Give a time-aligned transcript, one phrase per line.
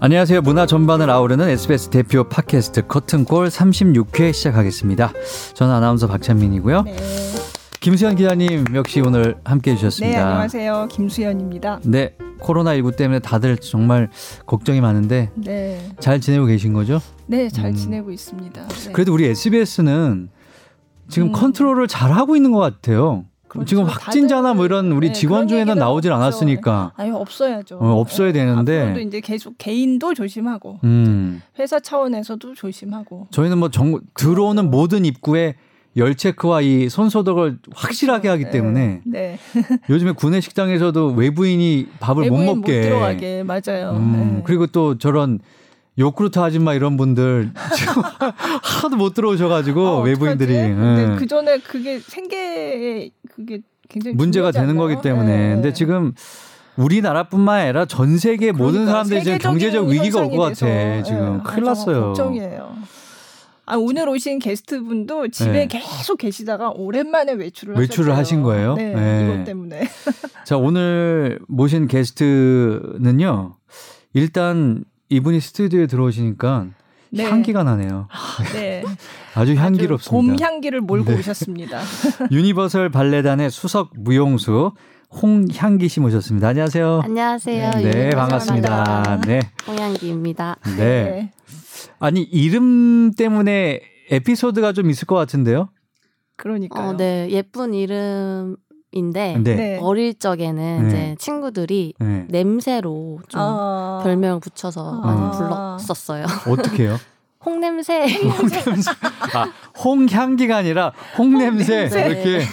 [0.00, 0.42] 안녕하세요.
[0.42, 5.12] 문화 전반을 아우르는 SBS 대표 팟캐스트 커튼골 36회 시작하겠습니다.
[5.54, 6.82] 저는 아나운서 박찬민이고요.
[6.82, 6.96] 네.
[7.80, 10.16] 김수현 기자님 역시 오늘 함께 해주셨습니다.
[10.16, 10.86] 네, 안녕하세요.
[10.92, 11.80] 김수현입니다.
[11.82, 14.08] 네, 코로나19 때문에 다들 정말
[14.46, 15.84] 걱정이 많은데 네.
[15.98, 17.00] 잘 지내고 계신 거죠?
[17.26, 17.74] 네, 잘 음.
[17.74, 18.68] 지내고 있습니다.
[18.68, 18.92] 네.
[18.92, 20.28] 그래도 우리 SBS는
[21.08, 21.32] 지금 음.
[21.32, 23.24] 컨트롤을 잘 하고 있는 것 같아요.
[23.48, 23.66] 그렇죠.
[23.66, 26.22] 지금 확진자나 뭐 이런 우리 네, 직원 중에는 나오질 없죠.
[26.22, 26.92] 않았으니까.
[26.96, 27.78] 아니 없어야죠.
[27.78, 28.40] 어, 없어야 네.
[28.40, 28.80] 되는데.
[28.82, 31.42] 앞으로도 이제 계속 개인도 조심하고 음.
[31.58, 33.28] 회사 차원에서도 조심하고.
[33.30, 35.56] 저희는 뭐 정, 들어오는 모든 입구에
[35.96, 38.50] 열 체크와 이 손소독을 확실하게 하기 네.
[38.50, 39.38] 때문에 네.
[39.90, 43.92] 요즘에 구내 식당에서도 외부인이 밥을 외부인 못 먹게 못 들어가게 맞아요.
[43.96, 44.42] 음, 네.
[44.44, 45.40] 그리고 또 저런
[45.98, 48.02] 요크루트 아줌마 이런 분들 지금
[48.62, 50.52] 하도 못 들어오셔가지고 어, 외부인들이.
[50.54, 51.16] 근데 네.
[51.16, 55.36] 그 전에 그게 생계 그게 굉장히 문제가 되는 거기 때문에.
[55.48, 55.54] 네.
[55.54, 56.12] 근데 지금
[56.76, 61.02] 우리나라뿐만 아니라 전 세계 그러니까, 모든 사람들이 지금 경제적 위기가 올 것 같아.
[61.02, 61.42] 지금 네.
[61.44, 62.00] 큰일 났어요.
[62.08, 62.76] 걱정이에요.
[63.70, 65.66] 아, 오늘 오신 게스트분도 집에 네.
[65.66, 68.18] 계속 계시다가 오랜만에 외출을 외출을 하셨어요.
[68.20, 68.74] 하신 거예요?
[68.76, 69.24] 네, 네.
[69.34, 69.82] 이것 때문에.
[70.46, 73.56] 자, 오늘 모신 게스트는요.
[74.14, 76.66] 일단 이분이 스튜디오에 들어오시니까
[77.10, 77.24] 네.
[77.24, 78.08] 향기가 나네요.
[78.10, 78.82] 아, 네.
[79.34, 80.10] 아주 향기롭습니다.
[80.10, 81.18] 봄 향기를 몰고 네.
[81.18, 81.80] 오셨습니다.
[82.30, 84.72] 유니버설 발레단의 수석 무용수
[85.10, 86.48] 홍향기 씨 모셨습니다.
[86.48, 87.00] 안녕하세요.
[87.02, 87.70] 안녕하세요.
[87.76, 89.22] 네, 네 반갑습니다.
[89.26, 89.40] 네.
[89.66, 90.56] 홍향기입니다.
[90.76, 90.76] 네.
[90.76, 91.32] 네.
[91.98, 95.70] 아니 이름 때문에 에피소드가 좀 있을 것 같은데요?
[96.36, 96.90] 그러니까요.
[96.90, 98.56] 어, 네, 예쁜 이름
[98.98, 99.54] 인데 네.
[99.54, 99.78] 네.
[99.80, 100.88] 어릴 적에는 네.
[100.88, 102.26] 이제 친구들이 네.
[102.28, 106.26] 냄새로 좀 아~ 별명을 붙여서 아~ 많이 불렀었어요.
[106.48, 106.98] 어떻게요?
[107.44, 108.14] 홍냄새.
[108.24, 108.90] 홍냄새.
[109.34, 109.50] 아,
[109.82, 111.88] 홍향기가 아니라 홍냄새.
[111.88, 112.06] 홍냄새.
[112.06, 112.44] 이렇게.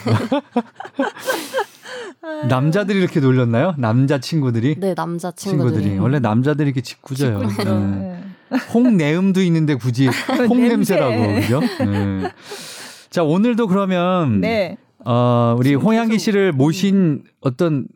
[2.48, 3.76] 남자들이 이렇게 놀렸나요?
[3.78, 4.80] 남자 친구들이?
[4.80, 5.74] 네, 남자 친구들이.
[5.74, 6.00] 친구들이.
[6.00, 7.40] 원래 남자들이 이렇게 짓궂어요.
[7.40, 8.24] 네.
[8.74, 10.08] 홍내음도 있는데 굳이
[10.50, 11.34] 홍냄새라고.
[11.36, 11.60] 그죠?
[11.60, 12.32] 네.
[13.10, 14.78] 자, 오늘도 그러면 네.
[15.06, 17.88] 어, 우리 홍양기 씨를 모신 어떤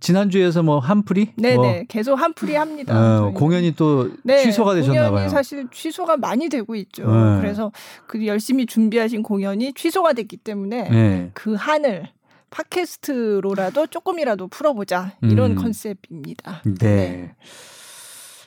[0.00, 1.32] 지난주에서 뭐 한풀이?
[1.36, 1.82] 네네 뭐.
[1.88, 2.94] 계속 한풀이 합니다.
[3.24, 5.28] 어, 공연이 또 네, 취소가 되셨나 봐요.
[5.28, 7.10] 사실 취소가 많이 되고 있죠.
[7.10, 7.40] 네.
[7.40, 7.72] 그래서
[8.06, 11.30] 그 열심히 준비하신 공연이 취소가 됐기 때문에 네.
[11.34, 12.08] 그 한을
[12.50, 15.56] 팟캐스트로라도 조금이라도 풀어보자 이런 음.
[15.56, 16.62] 컨셉입니다.
[16.64, 16.74] 네.
[16.78, 17.34] 네.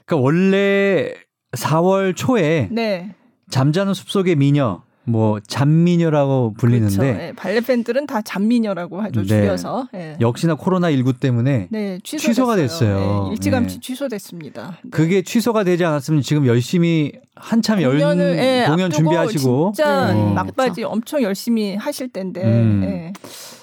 [0.06, 1.14] 그러니까 원래
[1.54, 3.16] 4월 초에 네.
[3.50, 7.18] 잠자는 숲속의 미녀 뭐 잔미녀라고 불리는데 그렇죠.
[7.18, 9.28] 네, 발레 팬들은 다 잔미녀라고 하죠 네.
[9.28, 10.18] 줄여서 네.
[10.22, 13.26] 역시나 코로나 19 때문에 네, 취소가 됐어요.
[13.26, 13.80] 네, 일찌감치 네.
[13.80, 14.78] 취소됐습니다.
[14.84, 14.90] 네.
[14.92, 20.90] 그게 취소가 되지 않았으면 지금 열심히 한참 열 공연 준비하시고 진짜 막바지 그렇죠.
[20.90, 23.14] 엄청 열심히 하실 텐데 음.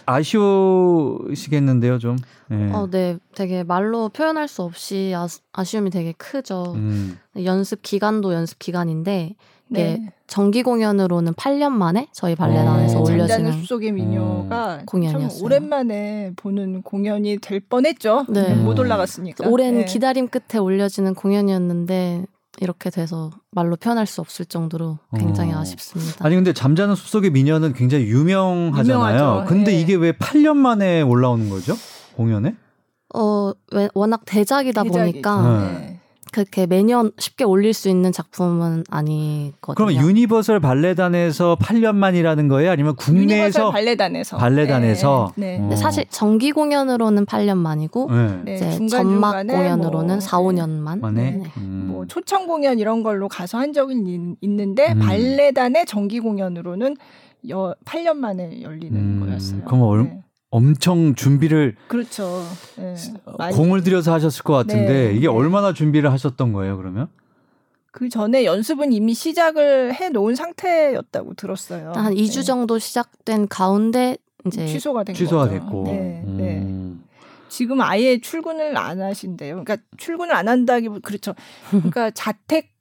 [0.07, 2.17] 아쉬우시겠는데요, 좀.
[2.49, 2.71] 네.
[2.73, 3.19] 어, 네.
[3.35, 6.73] 되게 말로 표현할 수 없이 아, 쉬움이 되게 크죠.
[6.77, 7.19] 음.
[7.45, 9.35] 연습 기간도 연습 기간인데
[9.69, 9.99] 네.
[9.99, 10.13] 네.
[10.27, 13.03] 정기 공연으로는 8년 만에 저희 발레단에서 어.
[13.03, 14.87] 올려지는 숲속의 미녀가 음.
[14.87, 15.45] 공연이었어요.
[15.45, 18.27] 오랜만에 보는 공연이 될 뻔했죠.
[18.29, 18.55] 네.
[18.55, 19.49] 못 올라갔으니까.
[19.49, 19.85] 오랜 네.
[19.85, 22.27] 기다림 끝에 올려지는 공연이었는데
[22.61, 25.59] 이렇게 돼서 말로 표현할 수 없을 정도로 굉장히 어.
[25.59, 26.25] 아쉽습니다.
[26.25, 28.83] 아니 근데 잠자는 숲속의 미녀는 굉장히 유명하잖아요.
[28.85, 29.45] 유명하죠.
[29.49, 29.81] 근데 네.
[29.81, 31.75] 이게 왜 8년 만에 올라오는 거죠?
[32.17, 32.55] 공연에?
[33.15, 33.53] 어,
[33.95, 35.13] 워낙 대작이다 대작이죠.
[35.13, 35.96] 보니까 네.
[36.37, 39.75] 그렇게 매년 쉽게 올릴 수 있는 작품은 아니거든요.
[39.75, 42.71] 그러면 유니버설 발레단에서 8년 만이라는 거예요?
[42.71, 45.59] 아니면 국내에서 발레단에서 발레단에서 네.
[45.59, 45.73] 네.
[45.73, 45.77] 어.
[45.77, 48.11] 사실 정기 공연으로는 8년 만이고
[48.45, 48.55] 네.
[48.55, 51.01] 이제 중간, 전막 공연으로는 뭐, 4, 5년 만.
[51.15, 51.43] 네.
[51.57, 51.87] 음.
[51.91, 54.99] 뭐 초청 공연 이런 걸로 가서 한 적은 있는데 음.
[54.99, 56.99] 발레단의 정기 공연으로는
[57.49, 59.25] 여, 8년 만에 열리는 음.
[59.25, 59.63] 거였어요.
[59.65, 60.21] 그럼 얼, 네.
[60.57, 62.43] 엄청 준비를 그렇죠.
[62.77, 62.95] 네,
[63.53, 65.27] 공을 들여서 하셨을 것 같은데 네, 이게 네.
[65.27, 67.09] 얼마나 준비를 하셨던 거예요, 그러면?
[67.91, 71.93] 그 전에 연습은 이미 시작을 해 놓은 상태였다고 들었어요.
[71.95, 74.17] 한 2주 정도 시작된 가운데
[74.47, 75.59] 이제 취소가 된 취소가 거죠.
[75.59, 75.85] 됐고.
[75.89, 77.05] 네, 음.
[77.51, 79.63] 지금 아예 출근을 안 하신대요.
[79.63, 81.35] 그러니까 출근을 안 한다기 그렇죠.
[81.69, 82.73] 그러니까 자택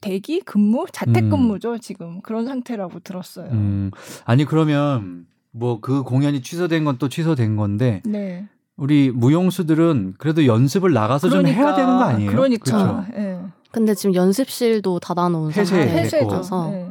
[0.00, 1.30] 대기 근무, 자택 음.
[1.30, 1.78] 근무죠, 음.
[1.78, 2.22] 지금.
[2.22, 3.50] 그런 상태라고 들었어요.
[3.50, 3.90] 음.
[4.24, 8.46] 아니 그러면 뭐 그 공연이 취소된 건 또 취소된 건데 네.
[8.76, 12.30] 우리 무용수들은 그래도 연습을 나가서 그러니까, 좀 해야 되는 거 아니에요?
[12.30, 12.64] 그러니까.
[12.64, 13.04] 그렇죠?
[13.14, 13.40] 네.
[13.70, 16.90] 근데 지금 연습실도 닫아놓은 상태라서 네.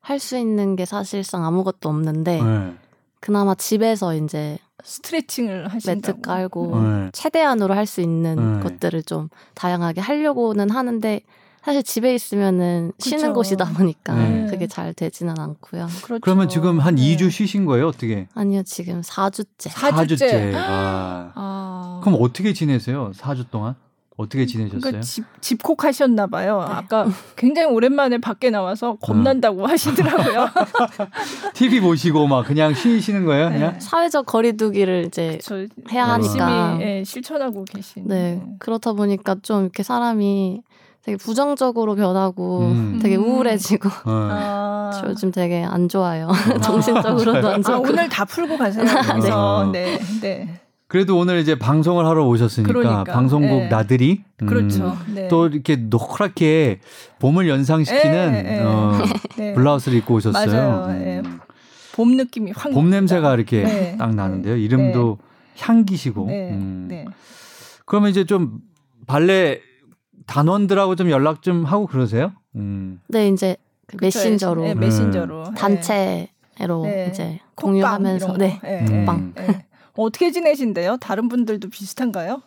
[0.00, 2.74] 할수 있는 게 사실상 아무것도 없는데 네.
[3.20, 6.18] 그나마 집에서 이제 스트레칭을 하신다고.
[6.18, 7.10] 매트 깔고 네.
[7.12, 8.60] 최대한으로 할 수 있는 네.
[8.62, 11.20] 것들을 좀 다양하게 하려고는 하는데
[11.64, 13.10] 사실 집에 있으면은 그쵸.
[13.10, 14.46] 쉬는 곳이다 보니까 네.
[14.50, 15.86] 그게 잘 되지는 않고요.
[16.02, 16.20] 그렇죠.
[16.20, 17.16] 그러면 지금 한 네.
[17.16, 17.88] 2주 쉬신 거예요?
[17.88, 18.26] 어떻게?
[18.34, 19.70] 아니요, 지금 4주째.
[19.70, 20.18] 4주째.
[20.18, 20.54] 4주째.
[20.56, 21.32] 아.
[21.34, 22.00] 아.
[22.02, 23.12] 그럼 어떻게 지내세요?
[23.12, 23.76] 4주 동안?
[24.16, 24.80] 어떻게 지내셨어요?
[24.80, 26.64] 그러니까 집, 집콕하셨나 봐요.
[26.68, 26.74] 네.
[26.74, 27.06] 아까
[27.36, 29.66] 굉장히 오랜만에 밖에 나와서 겁난다고 어.
[29.66, 30.48] 하시더라고요.
[31.54, 33.48] TV 보시고 막 그냥 쉬시는 거예요?
[33.48, 33.58] 네.
[33.58, 33.80] 그냥?
[33.80, 35.66] 사회적 거리두기를 이제 그쵸.
[35.90, 38.06] 해야 하니까 네, 실천하고 계신.
[38.06, 38.42] 네.
[38.58, 40.62] 그렇다 보니까 좀 이렇게 사람이
[41.02, 43.00] 되게 부정적으로 변하고 음.
[43.02, 44.28] 되게 우울해지고 음.
[44.30, 45.02] 아.
[45.06, 46.28] 요즘 되게 안 좋아요.
[46.28, 46.58] 아.
[46.62, 47.74] 정신적으로도 안 좋고.
[47.74, 48.84] 아, 오늘 다 풀고 가세요.
[49.72, 49.98] 네.
[49.98, 50.00] 네.
[50.20, 50.60] 네.
[50.86, 53.04] 그래도 오늘 이제 방송을 하러 오셨으니까 그러니까.
[53.04, 53.68] 방송국 네.
[53.68, 54.96] 나들이 음, 그렇죠.
[55.12, 55.26] 네.
[55.28, 56.80] 또 이렇게 노랗게
[57.18, 59.00] 봄을 연상시키는 네, 어,
[59.38, 59.54] 네.
[59.54, 60.52] 블라우스를 입고 오셨어요.
[60.52, 60.86] 맞아요.
[60.90, 61.40] 음.
[61.94, 62.72] 봄 느낌이 확.
[62.72, 63.96] 봄 냄새가 이렇게 네.
[63.98, 64.56] 딱 나는데요.
[64.56, 65.18] 이름도
[65.58, 66.26] 향기시고.
[66.28, 67.06] 음.
[67.86, 68.58] 그러면 이제 좀
[69.06, 69.62] 발레
[70.26, 72.32] 단원들하고 좀 연락 좀 하고 그러세요?
[72.56, 73.00] 음.
[73.08, 74.62] 네, 이제 그 메신저로.
[74.62, 75.54] 네, 메신저로.
[75.54, 76.30] 단체로
[77.10, 79.34] 이제 공유하면서 네, 톡방.
[79.96, 80.96] 어떻게 지내신대요?
[80.98, 82.42] 다른 분들도 비슷한가요?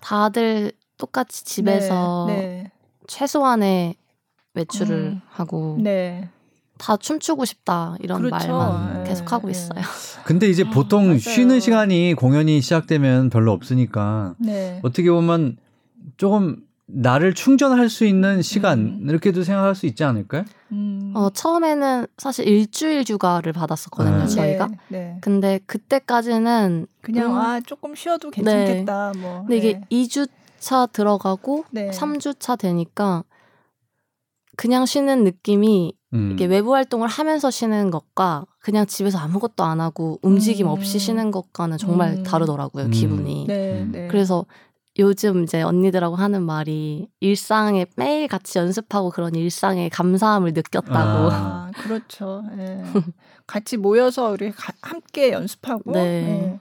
[0.00, 2.70] 다들 똑같이 집에서 네, 네.
[3.06, 3.94] 최소한의
[4.54, 6.28] 외출을 음, 하고 네.
[6.76, 8.48] 다 춤추고 싶다 이런 그렇죠.
[8.56, 9.52] 말만 네, 계속 하고 네.
[9.52, 9.80] 있어요.
[10.24, 11.18] 근데 이제 아, 보통 맞아요.
[11.18, 14.80] 쉬는 시간이 공연이 시작되면 별로 없으니까 네.
[14.82, 15.56] 어떻게 보면
[16.16, 16.56] 조금
[16.92, 19.06] 나를 충전할 수 있는 시간 음.
[19.08, 20.44] 이렇게도 생각할 수 있지 않을까요?
[20.72, 21.12] 음.
[21.14, 24.26] 어 처음에는 사실 일주일 휴가를 받았었거든요 네.
[24.26, 24.66] 저희가.
[24.66, 25.18] 네, 네.
[25.20, 28.36] 근데 그때까지는 그냥 음, 아 조금 쉬어도 네.
[28.36, 29.12] 괜찮겠다.
[29.14, 29.20] 네.
[29.20, 29.40] 뭐.
[29.40, 30.28] 근데 이게 2주
[30.58, 31.90] 차 들어가고 네.
[31.90, 33.24] 3주 차 되니까
[34.56, 36.32] 그냥 쉬는 느낌이 음.
[36.32, 40.98] 이게 외부 활동을 하면서 쉬는 것과 그냥 집에서 아무것도 안 하고 움직임 없이 음.
[40.98, 42.22] 쉬는 것과는 정말 음.
[42.22, 43.46] 다르더라고요 기분이.
[43.46, 44.44] 네, 그래서
[44.98, 51.30] 요즘 이제 언니들하고 하는 말이 일상에 매일 같이 연습하고 그런 일상에 감사함을 느꼈다고.
[51.30, 52.42] 아, 그렇죠.
[52.58, 52.82] 예.
[53.46, 55.92] 같이 모여서 우리 가, 함께 연습하고.
[55.92, 56.00] 네.
[56.00, 56.60] 예.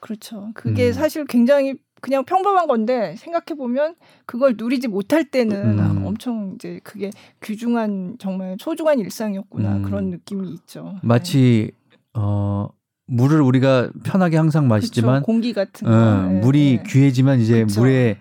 [0.00, 0.50] 그렇죠.
[0.54, 0.92] 그게 음.
[0.92, 3.96] 사실 굉장히 그냥 평범한 건데 생각해 보면
[4.26, 6.06] 그걸 누리지 못할 때는 음.
[6.06, 7.10] 엄청 이제 그게
[7.42, 9.82] 귀중한 정말 소중한 일상이었구나 음.
[9.82, 10.94] 그런 느낌이 있죠.
[11.02, 11.96] 마치 네.
[12.14, 12.68] 어
[13.06, 16.90] 물을 우리가 편하게 항상 마시지만 그쵸, 공기 같은 어, 네, 물이 네.
[16.90, 17.80] 귀해지면 이제 그쵸.
[17.80, 18.16] 물의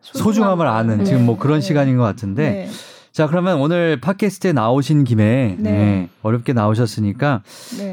[0.00, 1.04] 소중함을 아는 네.
[1.04, 1.66] 지금 뭐 그런 네.
[1.66, 2.68] 시간인 것 같은데 네.
[3.12, 6.08] 자 그러면 오늘 팟캐스트에 나오신 김에 네.
[6.22, 7.42] 어렵게 나오셨으니까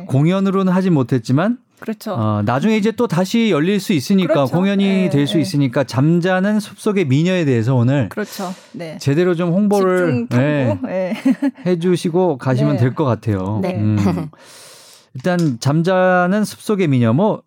[0.07, 2.13] 공연으로는 하지 못했지만 그렇죠.
[2.13, 4.55] 어, 나중에 이제 또 다시 열릴 수 있으니까 그렇죠.
[4.55, 8.53] 공연이 될 수 있으니까 잠자는 숲속의 미녀에 대해서 오늘 그렇죠.
[8.99, 10.27] 제대로 좀 홍보를
[11.65, 13.61] 해주시고 가시면 될 것 같아요.
[13.65, 13.97] 음.
[15.15, 17.43] 일단 잠자는 숲속의 미녀 뭐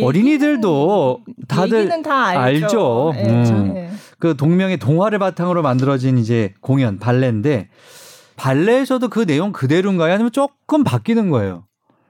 [0.00, 2.64] 어린이들도 다들 다 알죠.
[2.66, 3.12] 알죠.
[3.14, 3.74] 네, 음.
[3.74, 3.90] 네.
[4.18, 7.68] 그 동명의 동화를 바탕으로 만들어진 이제 공연 발레인데
[8.36, 10.12] 발레에서도 그 내용 그대로인가요?
[10.14, 11.64] 아니면 조금 바뀌는 거예요?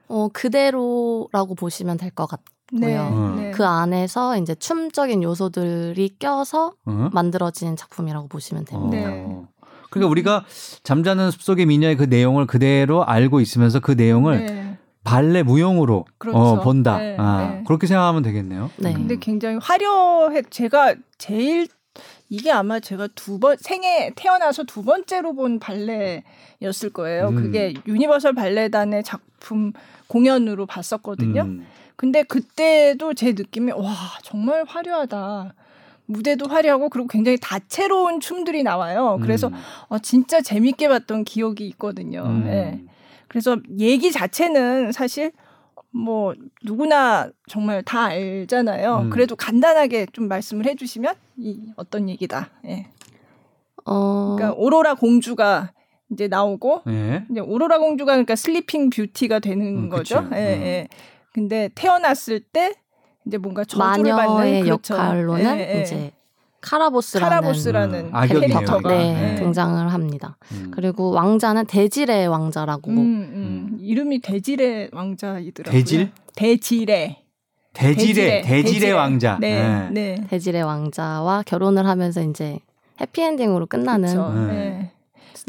[0.07, 2.45] 어 그대로라고 보시면 될 것 같고요.
[2.73, 3.35] 네, 음.
[3.37, 3.51] 네.
[3.51, 7.09] 그 안에서 이제 춤적인 요소들이 껴서 음?
[7.11, 9.09] 만들어진 작품이라고 보시면 됩니다.
[9.09, 9.41] 네.
[9.89, 10.45] 그러니까 우리가
[10.83, 14.70] 잠자는 숲속의 미녀의 그 내용을 그대로 알고 있으면서 그 내용을 네.
[15.03, 16.37] 발레 무용으로 그렇죠.
[16.37, 16.97] 어, 본다.
[16.99, 17.63] 네, 아, 네.
[17.65, 18.69] 그렇게 생각하면 되겠네요.
[18.77, 18.93] 네.
[18.93, 20.43] 근데 굉장히 화려해.
[20.49, 21.67] 제가 제일
[22.29, 27.29] 이게 아마 제가 두 번 생애 태어나서 두 번째로 본 발레였을 거예요.
[27.29, 27.35] 음.
[27.35, 29.73] 그게 유니버설 발레단의 작품
[30.07, 31.41] 공연으로 봤었거든요.
[31.41, 31.65] 음.
[31.95, 33.93] 근데 그때도 제 느낌이 와
[34.23, 35.53] 정말 화려하다.
[36.05, 39.17] 무대도 화려하고 그리고 굉장히 다채로운 춤들이 나와요.
[39.21, 39.53] 그래서 음.
[39.87, 42.23] 어, 진짜 재밌게 봤던 기억이 있거든요.
[42.25, 42.43] 음.
[42.45, 42.83] 네.
[43.31, 45.31] 그래서 얘기 자체는 사실
[45.89, 46.33] 뭐
[46.65, 49.03] 누구나 정말 다 알잖아요.
[49.03, 49.09] 음.
[49.09, 52.49] 그래도 간단하게 좀 말씀을 해주시면 이 어떤 얘기다.
[52.67, 52.87] 예.
[53.85, 54.35] 어...
[54.35, 55.71] 그러니까 오로라 공주가
[56.11, 57.23] 이제 나오고 예.
[57.31, 60.17] 이제 오로라 공주가 그러니까 Sleeping Beauty가 되는 음, 거죠.
[60.33, 60.61] 예, 음.
[60.63, 60.87] 예.
[61.33, 62.73] 근데 태어났을 때
[63.25, 64.93] 이제 뭔가 저주를 받는 그렇죠.
[64.93, 65.81] 역할로는 예, 예.
[65.83, 66.11] 이제
[66.61, 69.35] 카라보스라는, 카라보스라는 음, 캐릭터가 네, 네.
[69.35, 70.37] 등장을 합니다.
[70.51, 70.71] 음.
[70.73, 72.91] 그리고 왕자는 데지레 왕자라고.
[72.91, 73.31] 음, 음.
[73.33, 73.77] 음.
[73.79, 75.71] 이름이 대질의 왕자이더라고요.
[75.77, 76.11] 대질?
[76.35, 77.17] 대질의.
[77.73, 79.37] 대질의 대질의, 왕자.
[79.39, 79.89] 네, 네.
[79.91, 80.27] 네.
[80.29, 82.59] 대질의 왕자와 결혼을 하면서 이제
[82.99, 84.47] 해피엔딩으로 끝나는.
[84.47, 84.91] 네.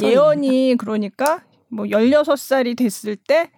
[0.01, 3.51] 예언이 그러니까 뭐 16살이 됐을 때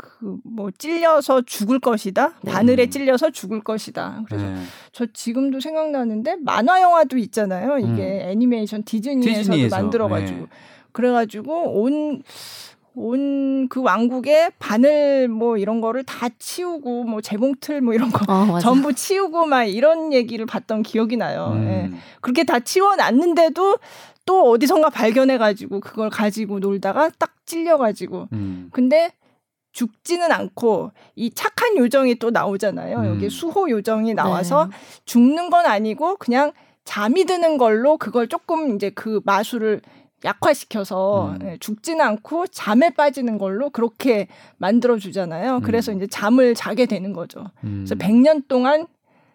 [0.00, 2.34] 그 뭐 찔려서 죽을 것이다.
[2.42, 2.52] 네.
[2.52, 4.22] 바늘에 찔려서 죽을 것이다.
[4.26, 4.56] 그래서 네.
[4.92, 7.78] 저 지금도 생각나는데 만화 영화도 있잖아요.
[7.78, 8.30] 이게 음.
[8.30, 9.76] 애니메이션 디즈니에서도 디즈니에서.
[9.76, 10.46] 만들어가지고 네.
[10.92, 12.22] 그래가지고 온
[12.96, 18.58] 온 그 왕국에 바늘 뭐 이런 거를 다 치우고 뭐 재봉틀 뭐 이런 거 어,
[18.58, 21.52] 전부 치우고 막 이런 얘기를 봤던 기억이 나요.
[21.54, 21.66] 음.
[21.94, 21.98] 예.
[22.20, 23.78] 그렇게 다 치워놨는데도
[24.26, 28.68] 또 어디선가 발견해가지고 그걸 가지고 놀다가 딱 찔려가지고 음.
[28.72, 29.12] 근데
[29.72, 32.98] 죽지는 않고 이 착한 요정이 또 나오잖아요.
[32.98, 33.06] 음.
[33.06, 34.76] 여기 수호 요정이 나와서 네.
[35.04, 36.52] 죽는 건 아니고 그냥
[36.84, 39.80] 잠이 드는 걸로 그걸 조금 이제 그 마술을
[40.24, 41.38] 약화시켜서 음.
[41.42, 44.26] 예, 죽지는 않고 잠에 빠지는 걸로 그렇게
[44.58, 45.56] 만들어 주잖아요.
[45.56, 45.60] 음.
[45.62, 47.44] 그래서 이제 잠을 자게 되는 거죠.
[47.64, 47.84] 음.
[47.86, 48.86] 그래서 100년 동안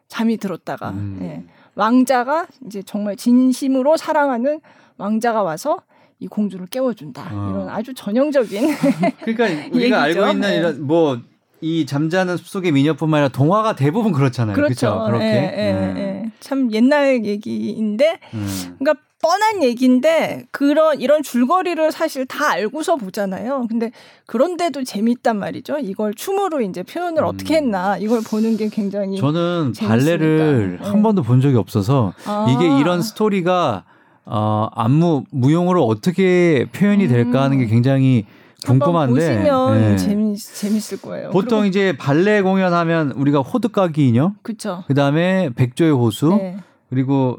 [0.08, 1.20] 잠이 들었다가 음.
[1.22, 1.44] 예.
[1.76, 4.62] 왕자가 이제 정말 진심으로 사랑하는
[4.98, 5.82] 왕자가 와서
[6.20, 7.30] 이 공주를 깨워준다.
[7.32, 7.50] 어.
[7.52, 8.68] 이런 아주 전형적인
[9.26, 10.58] 그러니까 우리가 알고 있는 네.
[10.58, 14.56] 이런 뭐 이 잠자는 숲속의 미녀뿐만 아니라 동화가 대부분 그렇잖아요.
[14.56, 15.04] 그렇죠.
[15.08, 16.32] 그렇게 예, 예, 예.
[16.40, 18.76] 참 옛날 얘기인데, 음.
[18.78, 23.66] 그러니까 뻔한 얘기인데 그런 이런 줄거리를 사실 다 알고서 보잖아요.
[23.68, 23.92] 근데
[24.28, 25.80] 그런데도 재밌단 말이죠.
[25.80, 27.30] 이걸 춤으로 이제 표현을 음.
[27.30, 29.88] 어떻게 했나 이걸 보는 게 굉장히 저는 재밌으니까.
[29.88, 30.88] 발레를 네.
[30.88, 32.46] 한 번도 본 적이 없어서 아.
[32.48, 33.86] 이게 이런 스토리가
[34.26, 37.70] 어, 안무 무용으로 어떻게 표현이 될까 하는 게 음.
[37.70, 38.26] 굉장히
[38.66, 39.98] 궁금한데 보시면 네.
[39.98, 41.30] 재미 재밌을 거예요.
[41.30, 44.84] 보통 이제 발레 공연하면 우리가 호두까기 인형, 그렇죠.
[44.88, 46.58] 그다음에 백조의 호수, 네.
[46.90, 47.38] 그리고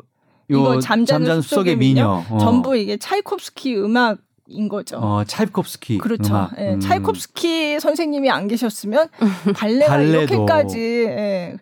[0.50, 2.37] 요 잠자는 숲속의 미녀, 미녀.
[2.37, 2.38] 어.
[2.38, 4.99] 전부 이게 차이콥스키 음악 인 거죠.
[4.99, 5.99] 어, 차이콥스키.
[5.99, 6.33] 그렇죠.
[6.33, 6.52] 음악.
[6.61, 6.81] 예, 음.
[6.81, 9.09] 차이콥스키 선생님이 안 계셨으면
[9.57, 11.57] 발레가 이렇게까지 예,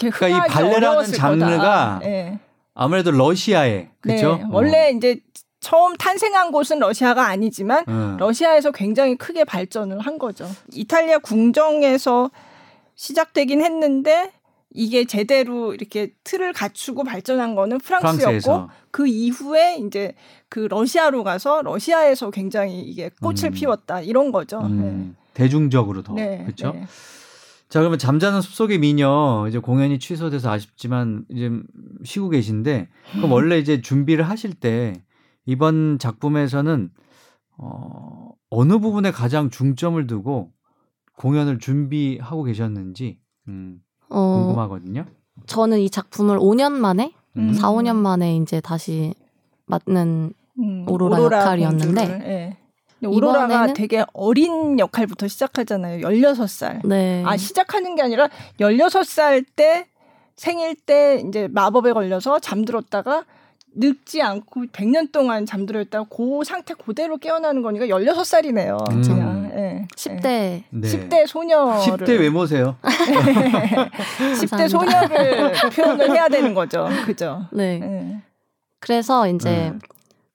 [0.00, 2.40] 이렇게 그러니까 이 발레라는 장르가 예.
[2.74, 4.36] 아무래도 러시아에 그렇죠.
[4.36, 4.90] 네, 원래 어.
[4.90, 5.20] 이제
[5.60, 8.16] 처음 탄생한 곳은 러시아가 아니지만 음.
[8.18, 10.46] 러시아에서 굉장히 크게 발전을 한 거죠.
[10.72, 12.30] 이탈리아 궁정에서
[12.96, 14.32] 시작되긴 했는데
[14.74, 18.68] 이게 제대로 이렇게 틀을 갖추고 발전한 거는 프랑스였고 프랑스에서.
[18.90, 20.14] 그 이후에 이제
[20.48, 23.50] 그 러시아로 가서 러시아에서 굉장히 이게 꽃을 음.
[23.52, 24.60] 피웠다 이런 거죠.
[24.60, 25.14] 음.
[25.16, 25.24] 네.
[25.34, 26.72] 대중적으로 더 네, 그렇죠.
[26.72, 26.86] 네.
[27.74, 31.50] 자 그러면 잠자는 숲속의 미녀 이제 공연이 취소돼서 아쉽지만 이제
[32.04, 35.02] 쉬고 계신데 그럼 원래 이제 준비를 하실 때
[35.44, 36.90] 이번 작품에서는
[37.58, 40.52] 어 어느 부분에 가장 중점을 두고
[41.16, 43.80] 공연을 준비하고 계셨는지 음.
[44.08, 45.06] 어, 궁금하거든요.
[45.46, 47.54] 저는 이 작품을 5년 만에, 음.
[47.54, 49.14] 4, 5년 만에 이제 다시
[49.66, 52.58] 맡는 음, 오로라, 오로라, 역할이었는데, 네.
[53.06, 53.74] 오로라가 이번에는...
[53.74, 56.06] 되게 어린 역할부터 시작하잖아요.
[56.06, 56.86] 16살.
[56.86, 57.22] 네.
[57.26, 58.28] 아, 시작하는 게 아니라
[58.60, 59.86] 16살 때
[60.36, 63.24] 생일 때 이제 마법에 걸려서 잠들었다가
[63.76, 68.90] 늙지 않고 100년 동안 잠들어 있다가 그 상태 그대로 깨어나는 거니까 16살이네요.
[68.92, 69.02] 음.
[69.02, 69.44] 그냥.
[69.54, 69.86] 네.
[69.96, 70.88] 10대 네.
[70.88, 72.76] 10대 소녀 10대 외모세요.
[72.82, 76.88] 10대 소녀를 표현을 해야 되는 거죠.
[77.04, 77.46] 그죠?
[77.52, 77.78] 네.
[77.78, 78.22] 네.
[78.80, 79.72] 그래서 이제 네.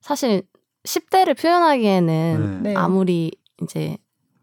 [0.02, 0.44] 사실
[0.84, 2.76] 10대를 표현하기에는 네.
[2.76, 3.32] 아무리
[3.62, 3.98] 이제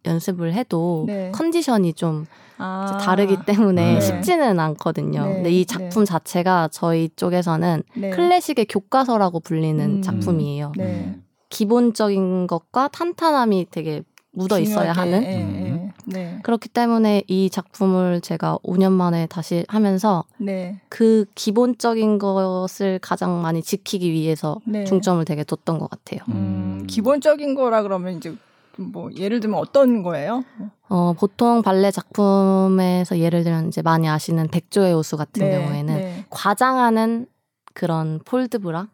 [0.04, 1.30] 연습을 해도 네.
[1.32, 2.26] 컨디션이 좀
[2.58, 2.98] 아.
[3.02, 4.00] 다르기 때문에 네.
[4.00, 5.26] 쉽지는 않거든요.
[5.26, 5.34] 네.
[5.34, 6.10] 근데 이 작품 네.
[6.10, 8.10] 자체가 저희 쪽에서는 네.
[8.10, 10.02] 클래식의 교과서라고 불리는 음.
[10.02, 10.72] 작품이에요.
[10.76, 11.16] 네.
[11.50, 14.02] 기본적인 것과 탄탄함이 되게
[14.32, 15.75] 묻어 있어야 하는.
[16.08, 16.12] 예, 음.
[16.12, 16.38] 네.
[16.42, 20.80] 그렇기 때문에 이 작품을 제가 5년 만에 다시 하면서 네.
[20.88, 24.84] 그 기본적인 것을 가장 많이 지키기 위해서 네.
[24.84, 26.20] 중점을 되게 뒀던 것 같아요.
[26.28, 28.34] 음, 기본적인 거라 그러면 이제
[28.78, 30.44] 뭐 예를 들면 어떤 거예요?
[30.88, 36.24] 어, 보통 발레 작품에서 예를 들면 이제 많이 아시는 백조의 호수 같은 네, 경우에는 네.
[36.30, 37.26] 과장하는
[37.74, 38.88] 그런 폴드브라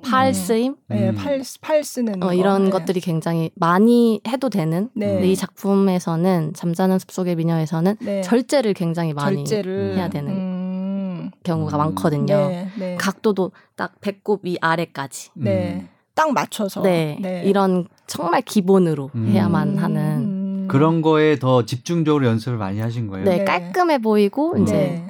[0.00, 0.32] 팔 음.
[0.32, 1.14] 쓰임, 네, 음.
[1.14, 2.70] 팔, 팔 쓰는 어, 이런 네.
[2.70, 4.88] 것들이 굉장히 많이 해도 되는.
[4.94, 5.06] 네.
[5.06, 8.22] 근데 이 작품에서는 잠자는 숲속의 미녀에서는 네.
[8.22, 9.96] 절제를 굉장히 많이 절제를.
[9.96, 11.30] 해야 되는 음.
[11.44, 11.78] 경우가 음.
[11.78, 12.24] 많거든요.
[12.26, 12.96] 네, 네.
[12.96, 15.30] 각도도 딱 배꼽 위 아래까지.
[15.34, 15.86] 네.
[16.14, 16.82] 딱 맞춰서.
[16.82, 17.18] 네.
[17.20, 17.42] 네.
[17.44, 19.28] 이런 정말 기본으로 음.
[19.30, 20.00] 해야만 하는.
[20.00, 20.68] 음.
[20.68, 23.24] 그런 거에 더 집중적으로 연습을 많이 하신 거예요?
[23.24, 23.44] 네, 네.
[23.44, 24.62] 깔끔해 보이고 네.
[24.62, 25.04] 이제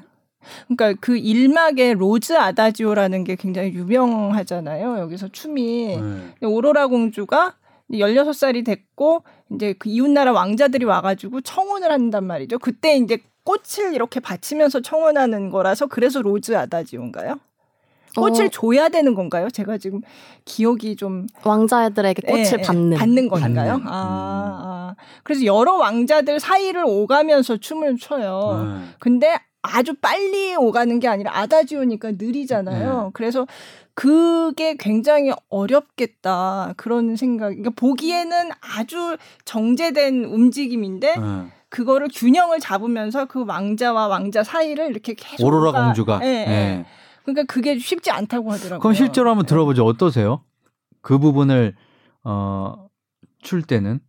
[0.69, 4.99] 그러니까 그 일막의 Rose Adagio라는 게 굉장히 유명하잖아요.
[4.99, 6.47] 여기서 춤이 네.
[6.47, 7.55] 오로라 공주가
[7.91, 12.59] 16살이 됐고 이제 그 이웃나라 왕자들이 와가지고 청혼을 한단 말이죠.
[12.59, 17.39] 그때 이제 꽃을 이렇게 바치면서 청혼하는 거라서 그래서 Rose Adagio인가요?
[18.17, 18.49] 꽃을 어.
[18.49, 19.49] 줘야 되는 건가요?
[19.49, 20.03] 제가 지금
[20.45, 23.73] 기억이 좀 왕자들에게 꽃을 네, 받는 받는 건가요?
[23.73, 23.89] 받는.
[23.89, 28.65] 아, 아, 그래서 여러 왕자들 사이를 오가면서 춤을 춰요.
[28.65, 28.93] 음.
[28.99, 33.05] 근데 아주 빨리 오가는 게 아니라 아다지오니까 느리잖아요.
[33.05, 33.11] 네.
[33.15, 33.47] 그래서
[33.95, 37.49] 그게 굉장히 어렵겠다 그런 생각.
[37.49, 41.17] 그러니까 보기에는 아주 정제된 움직임인데.
[41.17, 41.47] 네.
[41.69, 46.85] 그거를 균형을 잡으면서 그 왕자와 왕자 사이를 이렇게 계속 오로라 공주가 예, 예.
[47.25, 48.81] 그러니까 그게 쉽지 않다고 하더라고요.
[48.81, 49.87] 그럼 실제로 한번 들어보죠.
[49.87, 50.45] 어떠세요?
[51.01, 51.75] 그 부분을
[52.25, 52.89] 어,
[53.41, 54.01] 출 때는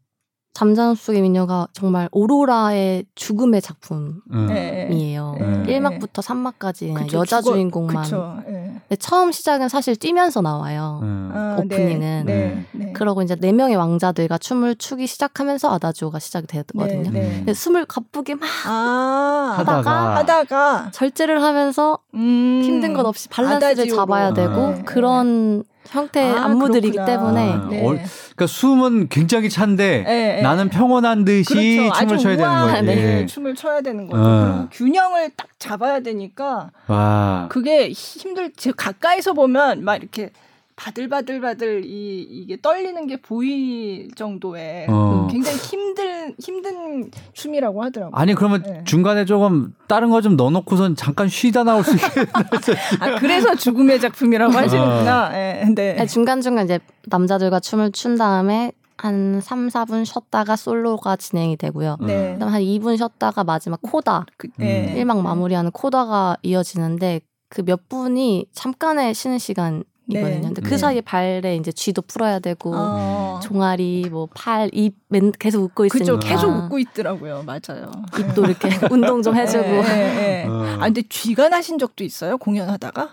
[0.54, 5.38] 잠자는 속의 미녀가 정말 오로라의 죽음의 작품이에요.
[5.42, 5.64] 음.
[5.66, 5.80] 네.
[5.80, 8.76] 1막부터 3막까지 그쵸, 여자 죽어, 주인공만 그쵸, 네.
[8.88, 11.00] 근데 처음 시작은 사실 뛰면서 나와요.
[11.02, 11.32] 음.
[11.34, 12.26] 아, 오프닝은.
[12.28, 12.66] 네.
[12.72, 12.94] 네.
[12.94, 17.10] 그러고 이제 네 명의 왕자들과 춤을 추기 시작하면서 아다지오가 시작이 되거든요.
[17.12, 23.96] 근데 숨을 가쁘게 막 아, 하다가, 하다가 절제를 하면서 음, 힘든 것 없이 밸런스를 아다지오로.
[23.96, 27.06] 잡아야 되고 그런 형태의 아, 안무들이기 그렇구나.
[27.18, 27.80] 때문에 아, 네.
[27.82, 31.54] 어, 그러니까 숨은 굉장히 찬데 네, 나는 평온한 듯이
[31.90, 32.00] 그렇죠.
[32.00, 32.82] 춤을 춰야 되는 거예요.
[32.82, 33.26] 네.
[33.26, 34.22] 춤을 춰야 되는 거죠.
[34.24, 34.68] 어.
[34.72, 37.48] 균형을 딱 잡아야 되니까 와.
[37.50, 38.52] 그게 힘들.
[38.76, 40.32] 가까이서 보면 막 이렇게
[40.76, 45.28] 바들바들바들 이 이게 떨리는 게 보일 정도의 어.
[45.32, 48.16] 굉장히 힘든 힘든 춤이라고 하더라고요.
[48.16, 48.84] 아니 그러면 네.
[48.86, 52.06] 중간에 조금 다른 거 좀 넣어놓고선 잠깐 쉬다 나올 수 있게.
[53.02, 55.30] 아 그래서 죽음의 작품이라고 하시는구나.
[55.30, 55.66] 네.
[55.76, 56.06] 네.
[56.06, 61.98] 중간 중간 이제 남자들과 춤을 춘 다음에 한 3, 4분 쉬었다가 솔로가 진행이 되고요.
[62.02, 62.34] 네.
[62.34, 64.26] 그다음 한 2분 쉬었다가 마지막 코다.
[64.38, 64.94] 그, 네.
[64.98, 70.30] 1막 마무리하는 코다가 이어지는데 그 몇 분이 잠깐의 쉬는 시간 이거든요.
[70.36, 70.42] 네.
[70.42, 70.78] 근데 그 네.
[70.78, 73.40] 사이에 발에 이제 쥐도 풀어야 되고 어.
[73.42, 74.96] 종아리 뭐 팔 입
[75.40, 77.44] 계속 웃고 있으니까 그죠 계속 웃고 있더라고요.
[77.44, 77.92] 맞아요.
[78.20, 79.64] 입도 이렇게 운동 좀 해주고.
[79.64, 80.46] 네, 네, 네.
[80.48, 80.78] 어.
[80.80, 83.10] 아 근데 쥐가 나신 적도 있어요 공연하다가?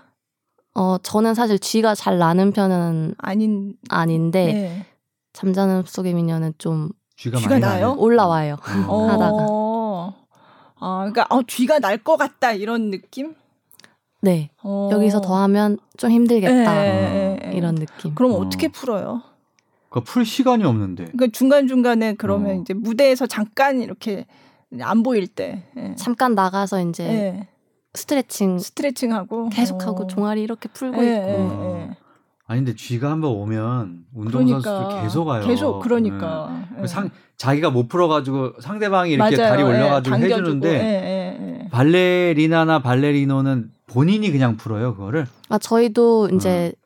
[0.74, 4.86] 어 저는 사실 쥐가 잘 나는 편은 아닌 아닌데 네.
[5.32, 7.94] 잠자는 숲속의 미녀는 좀 쥐가, 쥐가 나요?
[7.98, 8.56] 올라와요
[8.88, 9.06] 어.
[9.06, 9.46] 하다가.
[10.82, 13.34] 아 그러니까 어 쥐가 날 것 같다 이런 느낌?
[14.22, 14.50] 네.
[14.62, 14.90] 어...
[14.92, 16.74] 여기서 더 하면 좀 힘들겠다.
[16.74, 17.52] 네.
[17.54, 18.14] 이런 느낌.
[18.14, 18.48] 그럼 어.
[18.48, 19.22] 떻게 풀어요?
[19.88, 21.04] 그러니까 풀 시간이 없는데.
[21.06, 22.60] 그러니까 중간 중간에 그러면 어.
[22.60, 24.26] 이제 무대에서 잠깐 이렇게
[24.80, 25.64] 안 보일 때.
[25.76, 25.94] 예.
[25.96, 27.48] 잠깐 나가서 이제 예.
[27.94, 28.58] 스트레칭.
[28.58, 29.48] 스트레칭하고.
[29.48, 30.06] 계속하고 어.
[30.06, 31.90] 종아리 이렇게 풀고 예, 있고.
[32.46, 35.46] 아니 근데 쥐가 한번 오면 운동선수들 그러니까, 계속 와요.
[35.46, 36.66] 계속 그러니까.
[36.80, 36.86] 네.
[36.86, 39.50] 상 자기가 못 풀어가지고 상대방이 이렇게 맞아요.
[39.50, 45.26] 다리 올려가지고 예, 해주는데 예, 예, 발레리나나 발레리노는 본인이 그냥 풀어요 그거를.
[45.48, 46.80] 아 저희도 이제 어.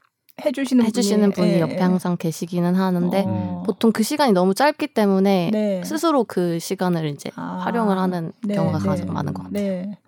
[0.45, 3.63] 해주시는 해주시는 분이, 분이 옆에 항상 계시기는 하는데 어.
[3.65, 5.85] 보통 그 시간이 너무 짧기 때문에 네.
[5.85, 7.61] 스스로 그 시간을 이제 아.
[7.63, 8.89] 활용을 하는 네, 경우가 네.
[8.89, 9.63] 가장 많은 것 같아요.
[9.63, 9.99] 네.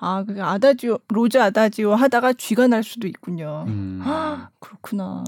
[0.00, 3.64] 아, 그 아다지오, 로즈 아다지오 하다가 쥐가 날 수도 있군요.
[3.66, 4.00] 음.
[4.04, 5.24] 아, 그렇구나.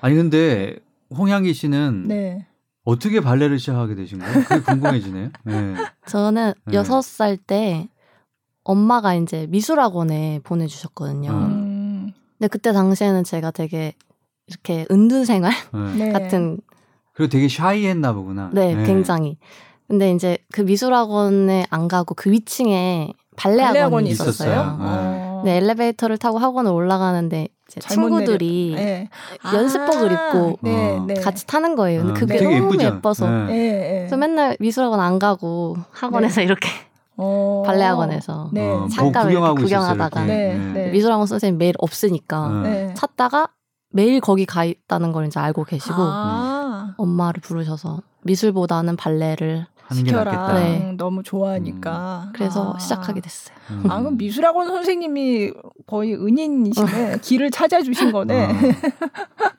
[0.00, 0.76] 아니, 근데
[1.14, 2.46] 홍향기 씨는 네.
[2.84, 4.44] 어떻게 발레를 시작하게 되신 거예요?
[4.44, 5.30] 그게 궁금해지네요.
[5.44, 5.74] 네.
[6.06, 6.74] 저는 네.
[6.74, 7.16] 여섯 네.
[7.16, 7.88] 살때
[8.64, 11.30] 엄마가 이제 미술학원에 보내주셨거든요.
[11.30, 12.12] 음.
[12.38, 13.94] 근데 그때 당시에는 제가 되게
[14.46, 15.52] 이렇게 은둔 생활
[15.96, 16.12] 네.
[16.12, 16.58] 같은.
[17.12, 18.50] 그리고 되게 샤이했나 보구나.
[18.52, 19.38] 네, 네, 굉장히.
[19.86, 24.30] 근데 이제 그 미술학원에 안 가고 그 위층에 발레 학원이 있었어요.
[24.30, 24.78] 있었어요.
[24.80, 25.42] 어.
[25.44, 29.08] 네, 엘리베이터를 타고 학원을 올라가는데 친구들이 네.
[29.52, 31.14] 연습복을 아~ 입고 네, 네.
[31.14, 32.02] 같이 타는 거예요.
[32.02, 32.82] 근데 아, 그게 너무 예쁘죠?
[32.84, 33.46] 예뻐서 네.
[33.46, 33.96] 네.
[33.98, 36.44] 그래서 맨날 미술학원 안 가고 학원에서 네.
[36.44, 36.68] 이렇게
[37.16, 38.68] 어~ 발레 학원에서 네.
[38.68, 40.24] 어, 잠깐 뭐 구경하다가
[40.92, 43.48] 미술학원 선생님 매일 없으니까 찾다가
[43.90, 50.54] 매일 거기 가 있다는 걸 이제 알고 계시고 아~ 엄마를 부르셔서 미술보다는 발레를 낫겠다.
[50.54, 50.94] 네.
[50.96, 52.24] 너무 좋아하니까.
[52.26, 52.32] 음.
[52.34, 52.78] 그래서 아.
[52.78, 53.56] 시작하게 됐어요.
[53.70, 53.90] 음.
[53.90, 55.52] 아, 그럼 미술학원 선생님이
[55.86, 57.18] 거의 은인이시네.
[57.22, 58.46] 길을 찾아주신 거네.
[58.46, 58.48] 어.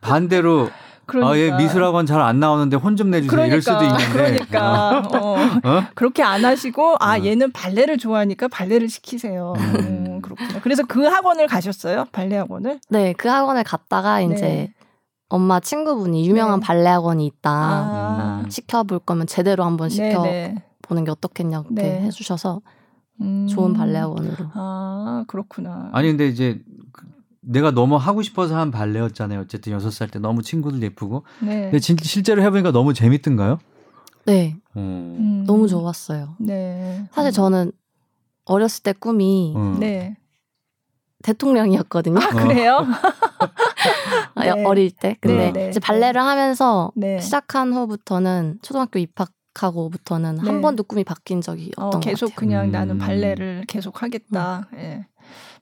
[0.01, 0.69] 반대로
[1.05, 1.31] 그러니까.
[1.33, 3.29] 아, 예, 미술학원 잘 안 나오는데 혼 좀 내주세요.
[3.29, 4.09] 그러니까, 이럴 수도 있는데.
[4.11, 4.99] 그러니까.
[4.99, 5.69] 어.
[5.69, 5.83] 어?
[5.95, 7.23] 그렇게 안 하시고, 아, 어.
[7.23, 9.53] 얘는 발레를 좋아하니까 발레를 시키세요.
[9.57, 9.75] 음.
[9.75, 10.59] 음, 그렇구나.
[10.61, 12.05] 그래서 그 학원을 가셨어요?
[12.11, 12.79] 발레 학원을?
[12.89, 14.25] 네, 그 학원을 갔다가 네.
[14.33, 14.73] 이제
[15.29, 16.65] 엄마 친구분이 유명한 네.
[16.65, 17.51] 발레 학원이 있다.
[17.51, 18.41] 아.
[18.45, 18.49] 음.
[18.49, 22.01] 시켜볼 거면 제대로 한번 시켜 네, 보는 게 어떻겠냐고 네.
[22.01, 22.61] 해주셔서
[23.21, 23.47] 음.
[23.47, 24.35] 좋은 발레 학원으로.
[24.53, 25.89] 아 그렇구나.
[25.93, 26.74] 아니 근데 이제 그
[27.47, 29.41] 내가 너무 하고 싶어서 한 발레였잖아요.
[29.41, 31.23] 어쨌든 여섯 살 때 너무 친구들 예쁘고.
[31.41, 31.63] 네.
[31.63, 33.59] 근데 진, 실제로 해보니까 너무 재밌던가요?
[34.25, 34.55] 네.
[34.73, 34.79] 어.
[34.79, 35.43] 음.
[35.45, 36.35] 너무 좋았어요.
[36.39, 37.05] 네.
[37.11, 37.71] 사실 저는
[38.45, 39.77] 어렸을 때 꿈이 어.
[39.79, 40.15] 네.
[41.23, 42.19] 대통령이었거든요.
[42.19, 42.85] 아, 그래요?
[44.35, 44.63] 아, 네.
[44.63, 45.17] 어릴 때.
[45.21, 47.19] 근데 네, 네, 이제 발레를 하면서 네.
[47.19, 50.61] 시작한 후부터는 초등학교 입학 하고부터는 한 네.
[50.61, 52.47] 번도 꿈이 바뀐 적이 어, 없던 어, 계속 것 같아요.
[52.47, 52.71] 그냥 음.
[52.71, 54.67] 나는 발레를 계속 하겠다.
[54.73, 54.77] 음.
[54.77, 55.05] 예.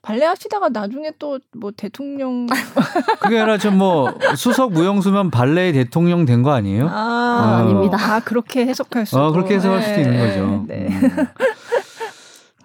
[0.02, 2.46] 발레 하시다가 나중에 또 뭐 대통령
[3.20, 6.88] 그게 아니라 좀뭐 수석 무용수면 발레 대통령 된 거 아니에요?
[6.90, 7.68] 아, 어.
[7.68, 9.20] 닙니다 아 그렇게 해석할 수도.
[9.20, 10.64] 아, 그렇게 해석할 수도 있는 거죠.
[10.68, 10.88] 네.
[10.88, 11.26] 음.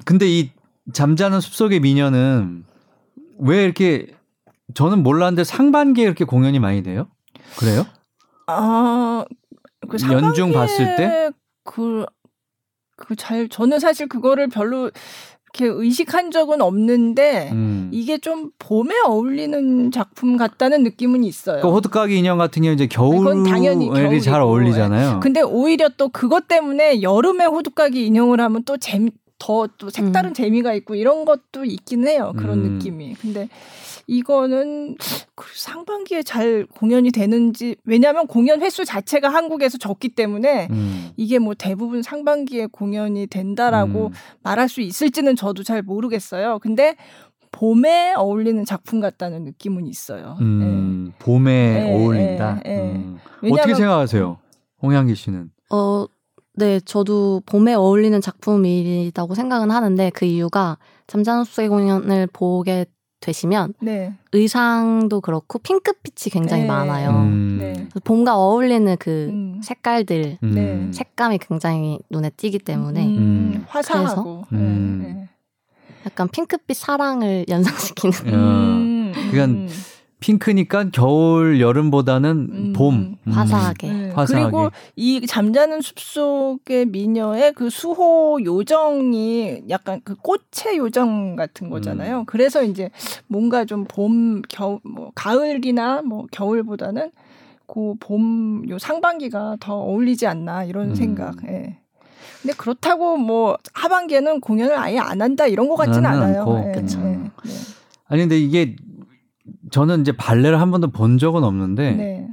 [0.05, 0.51] 근데 이
[0.93, 2.65] 잠자는 숲속의 미녀는
[3.39, 4.07] 왜 이렇게
[4.73, 7.07] 저는 몰랐는데 상반기에 이렇게 공연이 많이 돼요?
[7.57, 7.85] 그래요?
[8.47, 9.23] 아,
[9.87, 11.31] 그 연중 봤을 때?
[11.63, 12.05] 그,
[12.97, 14.91] 그 잘, 저는 사실 그거를 별로
[15.53, 17.89] 이렇게 의식한 적은 없는데, 음.
[17.91, 21.61] 이게 좀 봄에 어울리는 작품 같다는 느낌은 있어요.
[21.61, 25.19] 그 호두까기 인형 같은 경우 이제 겨울에 당연히 잘 어울리잖아요.
[25.21, 30.33] 근데 오히려 또 그것 때문에 여름에 호두까기 인형을 하면 또 재미, 더또 색다른 음.
[30.33, 32.33] 재미가 있고 이런 것도 있긴 해요.
[32.37, 32.73] 그런 음.
[32.73, 33.15] 느낌이.
[33.15, 33.49] 근데
[34.09, 34.95] 이거는
[35.35, 41.11] 그 상반기에 잘 공연이 되는지 왜냐하면 공연 횟수 자체가 한국에서 적기 때문에 음.
[41.15, 44.13] 이게 뭐 대부분 상반기에 공연이 된다라고 음.
[44.41, 46.57] 말할 수 있을지는 저도 잘 모르겠어요.
[46.57, 46.95] 근데
[47.51, 50.37] 봄에 어울리는 작품 같다는 느낌은 있어요.
[50.41, 51.15] 음, 네.
[51.19, 52.61] 봄에 네, 어울린다.
[52.65, 53.19] 네, 음.
[53.51, 54.39] 어떻게 생각하세요,
[54.81, 55.51] 홍양기 씨는?
[55.71, 56.05] 어,
[56.55, 62.85] 네, 저도 봄에 어울리는 작품이라고 생각은 하는데 그 이유가 잠자는 숲속의 공연을 보게
[63.19, 64.13] 되시면 네.
[64.31, 66.67] 의상도 그렇고 핑크빛이 굉장히 네.
[66.67, 67.09] 많아요.
[67.09, 67.57] 음.
[67.59, 67.87] 네.
[68.03, 69.61] 봄과 어울리는 그 음.
[69.63, 70.51] 색깔들, 음.
[70.55, 70.87] 네.
[70.91, 73.17] 색감이 굉장히 눈에 띄기 때문에 음.
[73.17, 73.65] 음.
[73.67, 75.27] 화사하고 네.
[76.05, 78.13] 약간 핑크빛 사랑을 연상시키는.
[78.27, 79.13] 음.
[79.31, 79.73] 그러니까
[80.19, 83.31] 핑크니까 겨울 여름보다는 음, 봄 음.
[83.31, 83.87] 화사하게.
[83.93, 84.09] 네.
[84.11, 84.43] 화사하게.
[84.51, 92.19] 그리고 이 잠자는 숲속의 미녀의 그 수호 요정이 약간 그 꽃의 요정 같은 거잖아요.
[92.19, 92.25] 음.
[92.25, 92.89] 그래서 이제
[93.27, 97.11] 뭔가 좀 봄, 겨울, 뭐 가을이나 뭐 겨울보다는
[97.67, 100.95] 그 봄 요 상반기가 더 어울리지 않나 이런 음.
[100.95, 101.35] 생각.
[101.47, 101.77] 예.
[102.41, 106.45] 근데 그렇다고 뭐 하반기에는 공연을 아예 안 한다 이런 것 같지는 않아요.
[106.65, 106.99] 네, 그렇죠.
[106.99, 107.51] 네, 네.
[108.07, 108.75] 아니 근데 이게
[109.71, 112.27] 저는 이제 발레를 한 번도 본 적은 없는데 네.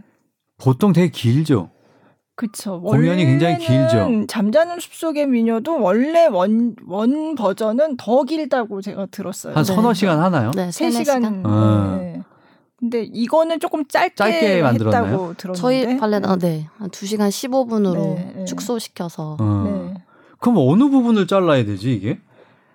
[0.59, 1.71] 보통 되게 길죠.
[2.35, 2.83] 그쵸.
[2.83, 4.27] 공연이 굉장히 길죠.
[4.29, 9.55] 잠자는 숲속의 미녀도 원래 원, 원 버전은 더 길다고 제가 들었어요.
[9.55, 9.95] 한 서너 네.
[9.95, 10.51] 시간 하나요?
[10.55, 10.93] 네, 3시간.
[10.93, 11.43] 시간.
[11.47, 11.97] 아.
[11.99, 12.23] 네.
[12.79, 15.55] 근데 이거는 조금 짧게, 짧게 만들었다고 들었는데.
[15.55, 16.69] 저희 발레는 아, 네.
[16.77, 19.39] 한 2시간 15분으로 축소시켜서.
[19.41, 19.95] 어.
[20.39, 22.19] 그럼 어느 부분을 잘라야 되지, 이게?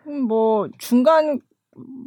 [0.07, 1.39] 음, 뭐 중간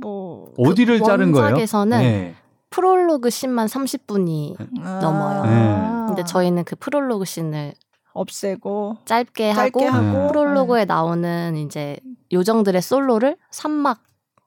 [0.01, 1.47] 뭐 어디를 그 자른 거예요?
[1.47, 2.35] 원작에서는 네.
[2.75, 5.45] 프롤로그 씬만 30분이 아~ 넘어요.
[5.45, 6.07] 네.
[6.09, 7.73] 근데 저희는 그 프롤로그 씬을
[8.13, 11.99] 없애고 짧게, 짧게 하고, 하고, 프롤로그에 나오는 이제
[12.33, 14.04] 요정들의 솔로를 3막 예.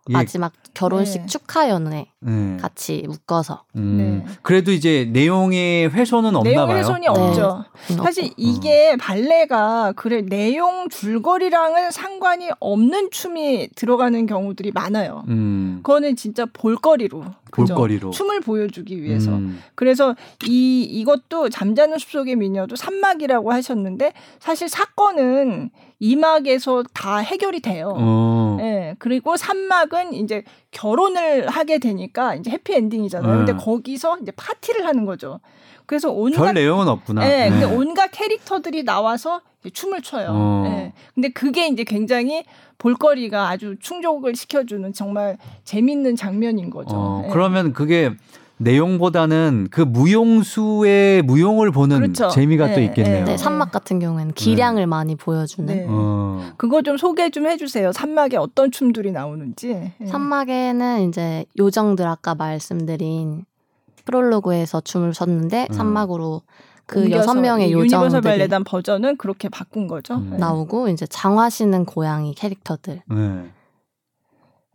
[0.10, 1.26] 마지막 결혼식 네.
[1.28, 2.58] 축하 연회 네.
[2.60, 3.64] 같이 묶어서.
[3.76, 4.24] 음.
[4.26, 4.34] 네.
[4.42, 6.78] 그래도 이제 내용의 훼손은 없나 내용 봐요.
[6.78, 7.66] 훼손이 없죠.
[7.88, 7.94] 네.
[7.94, 15.24] 음, 사실 이게 발레가 그래 내용 줄거리랑은 상관이 없는 춤이 들어가는 경우들이 많아요.
[15.28, 15.80] 음.
[15.84, 19.32] 그거는 진짜 볼거리로 볼거리로 춤을 보여주기 위해서.
[19.32, 19.62] 음.
[19.76, 20.16] 그래서
[20.46, 27.94] 이 이것도 잠자는 숲속의 미녀도 산막이라고 하셨는데 사실 사건은 2막에서 다 해결이 돼요.
[27.96, 28.58] 어.
[28.62, 28.96] 예.
[29.00, 33.32] 그리고 3막은 이제 결혼을 하게 되니까 이제 해피 엔딩이잖아요.
[33.32, 33.38] 네.
[33.46, 35.40] 근데 거기서 이제 파티를 하는 거죠.
[35.86, 37.26] 그래서 온갖 별 내용은 없구나.
[37.26, 37.50] 예.
[37.50, 37.50] 네.
[37.50, 40.28] 근데 온갖 캐릭터들이 나와서 춤을 춰요.
[40.32, 40.64] 어.
[40.68, 40.94] 예.
[41.16, 42.44] 근데 그게 이제 굉장히
[42.78, 46.96] 볼거리가 아주 충족을 시켜주는 정말 재밌는 장면인 거죠.
[46.96, 47.30] 어, 예.
[47.32, 48.12] 그러면 그게
[48.58, 52.30] 내용보다는 그 무용수의 무용을 보는 그렇죠.
[52.30, 53.26] 재미가 네, 또 있겠네요.
[53.26, 54.86] 네, 산막 같은 경우에는 기량을 네.
[54.86, 55.74] 많이 보여주는.
[55.74, 55.86] 네.
[55.88, 56.44] 어.
[56.58, 57.92] 그거 좀 소개 좀 해주세요.
[57.92, 59.92] 산막에 어떤 춤들이 나오는지.
[60.00, 60.08] 네.
[60.08, 63.46] 산막에는 이제 요정들 아까 말씀드린
[64.06, 65.74] 프롤로그에서 춤을 췄는데 음.
[65.74, 66.42] 산막으로
[66.88, 70.16] 그 여섯 명의 요정들 발레단 버전은 그렇게 바꾼 거죠.
[70.16, 70.38] 음.
[70.40, 73.02] 나오고 이제 장화시는 고양이 캐릭터들.
[73.06, 73.44] 네.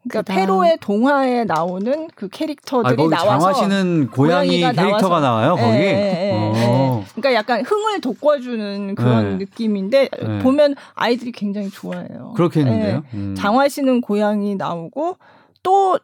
[0.09, 5.21] 그러니까 페로의 동화에 나오는 그 캐릭터들이 아, 나와서 장화시는 고양이 캐릭터가 나와서.
[5.21, 5.79] 나와요 거기.
[5.79, 7.05] 예, 예, 예, 어.
[7.15, 9.45] 그러니까 약간 흥을 돋궈주는 그런 네.
[9.45, 10.39] 느낌인데 네.
[10.41, 12.33] 보면 아이들이 굉장히 좋아해요.
[12.37, 13.03] 그렇겠는데요.
[13.13, 13.17] 예.
[13.17, 13.35] 음.
[13.37, 15.19] 장화시는 고양이 나오고
[15.63, 15.99] 또또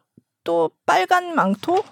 [0.45, 1.83] 또 빨간 망토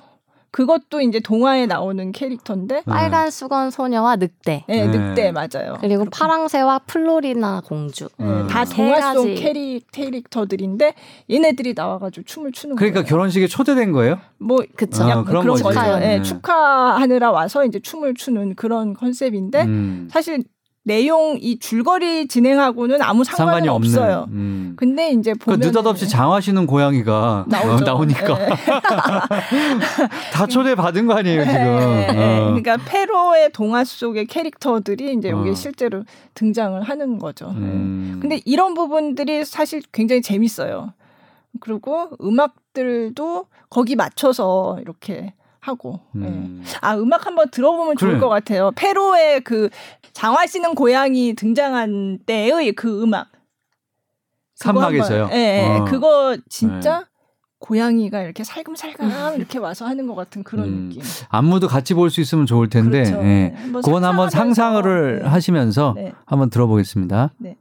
[0.58, 2.82] 그것도 이제 동화에 나오는 캐릭터인데 네.
[2.84, 4.64] 빨간 수건 소녀와 늑대.
[4.68, 4.88] 네, 네.
[4.88, 5.78] 늑대 맞아요.
[5.80, 6.06] 그리고.
[6.06, 8.10] 파랑새와 플로리나 공주.
[8.18, 8.48] 네, 음.
[8.48, 10.96] 다 동화 속 캐릭 캐릭터들인데
[11.30, 13.08] 얘네들이 나와가지고 춤을 추는 그러니까 거예요.
[13.08, 14.20] 결혼식에 초대된 거예요?
[14.40, 15.04] 뭐 그쵸.
[15.04, 16.00] 아, 그런, 그런 거죠.
[16.00, 20.08] 네, 축하하느라 와서 이제 춤을 추는 그런 컨셉인데 음.
[20.12, 20.44] 사실
[20.88, 24.28] 내용 이 줄거리 진행하고는 아무 상관이, 없어요.
[24.30, 24.74] 음.
[24.78, 27.84] 근데 이제 보면 그 느닷없이 장화시는 고양이가 나오죠.
[27.86, 28.50] 나오니까 네.
[30.32, 31.56] 다 초대 받은 거 아니에요 지금.
[31.58, 32.08] 네.
[32.10, 32.46] 어.
[32.46, 35.54] 그러니까 페로의 동화 속의 캐릭터들이 이제 여기 어.
[35.54, 37.48] 실제로 등장을 하는 거죠.
[37.48, 37.58] 네.
[37.66, 38.20] 음.
[38.22, 40.94] 근데 이런 부분들이 사실 굉장히 재밌어요.
[41.60, 45.34] 그리고 음악들도 거기 맞춰서 이렇게
[45.68, 46.00] 하고.
[46.16, 46.62] 음.
[46.64, 46.72] 네.
[46.82, 48.20] 아 음악 한번 들어보면 좋을 그래.
[48.22, 48.72] 것 같아요.
[48.76, 49.70] 페로의 그
[50.14, 53.28] 장화시는 고양이 등장한 때의 그 음악.
[54.56, 55.30] 산막에서요.
[55.32, 55.86] 예, 네, 어.
[55.86, 57.06] 그거 진짜 네.
[57.60, 60.90] 고양이가 이렇게 살금살금 이렇게 와서 하는 것 같은 그런 음.
[60.90, 61.04] 느낌.
[61.30, 63.24] 안무도 같이 볼 수 있으면 좋을 텐데, 그렇죠.
[63.26, 63.56] 예.
[63.84, 65.28] 그건 한번 상상을 네.
[65.28, 66.14] 하시면서 네.
[66.26, 67.34] 한번 들어보겠습니다.
[67.38, 67.58] 네.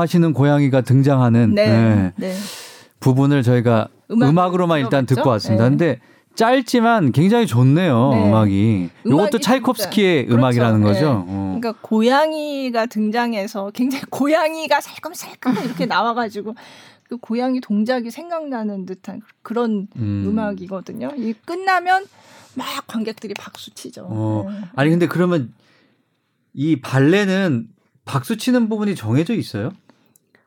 [0.00, 1.66] 장화시는 고양이가 등장하는 네.
[1.66, 2.12] 네.
[2.16, 2.34] 네.
[3.00, 5.64] 부분을 저희가 음악 으로만 일단 듣고 왔습니다.
[5.64, 5.70] 네.
[5.70, 6.00] 근데
[6.34, 8.28] 짧지만 굉장히 좋네요 네.
[8.28, 8.90] 음악이.
[9.04, 10.38] 이것도 차이콥스키의 그렇죠.
[10.38, 11.00] 음악이라는 거죠.
[11.00, 11.08] 네.
[11.08, 11.58] 어.
[11.60, 16.54] 그러니까 고양이가 등장해서 굉장히 고양이가 살금살금 이렇게 나와가지고
[17.08, 20.38] 그 고양이 동작이 생각나는 듯한 그런 음.
[20.38, 22.06] 악이거든요 이 끝나면
[22.54, 24.06] 막 관객들이 박수 치죠.
[24.08, 24.46] 어.
[24.48, 24.56] 네.
[24.76, 25.52] 아니 근데 그러면
[26.52, 27.68] 이 발레는
[28.04, 29.72] 박수 치는 부분이 정해져 있어요?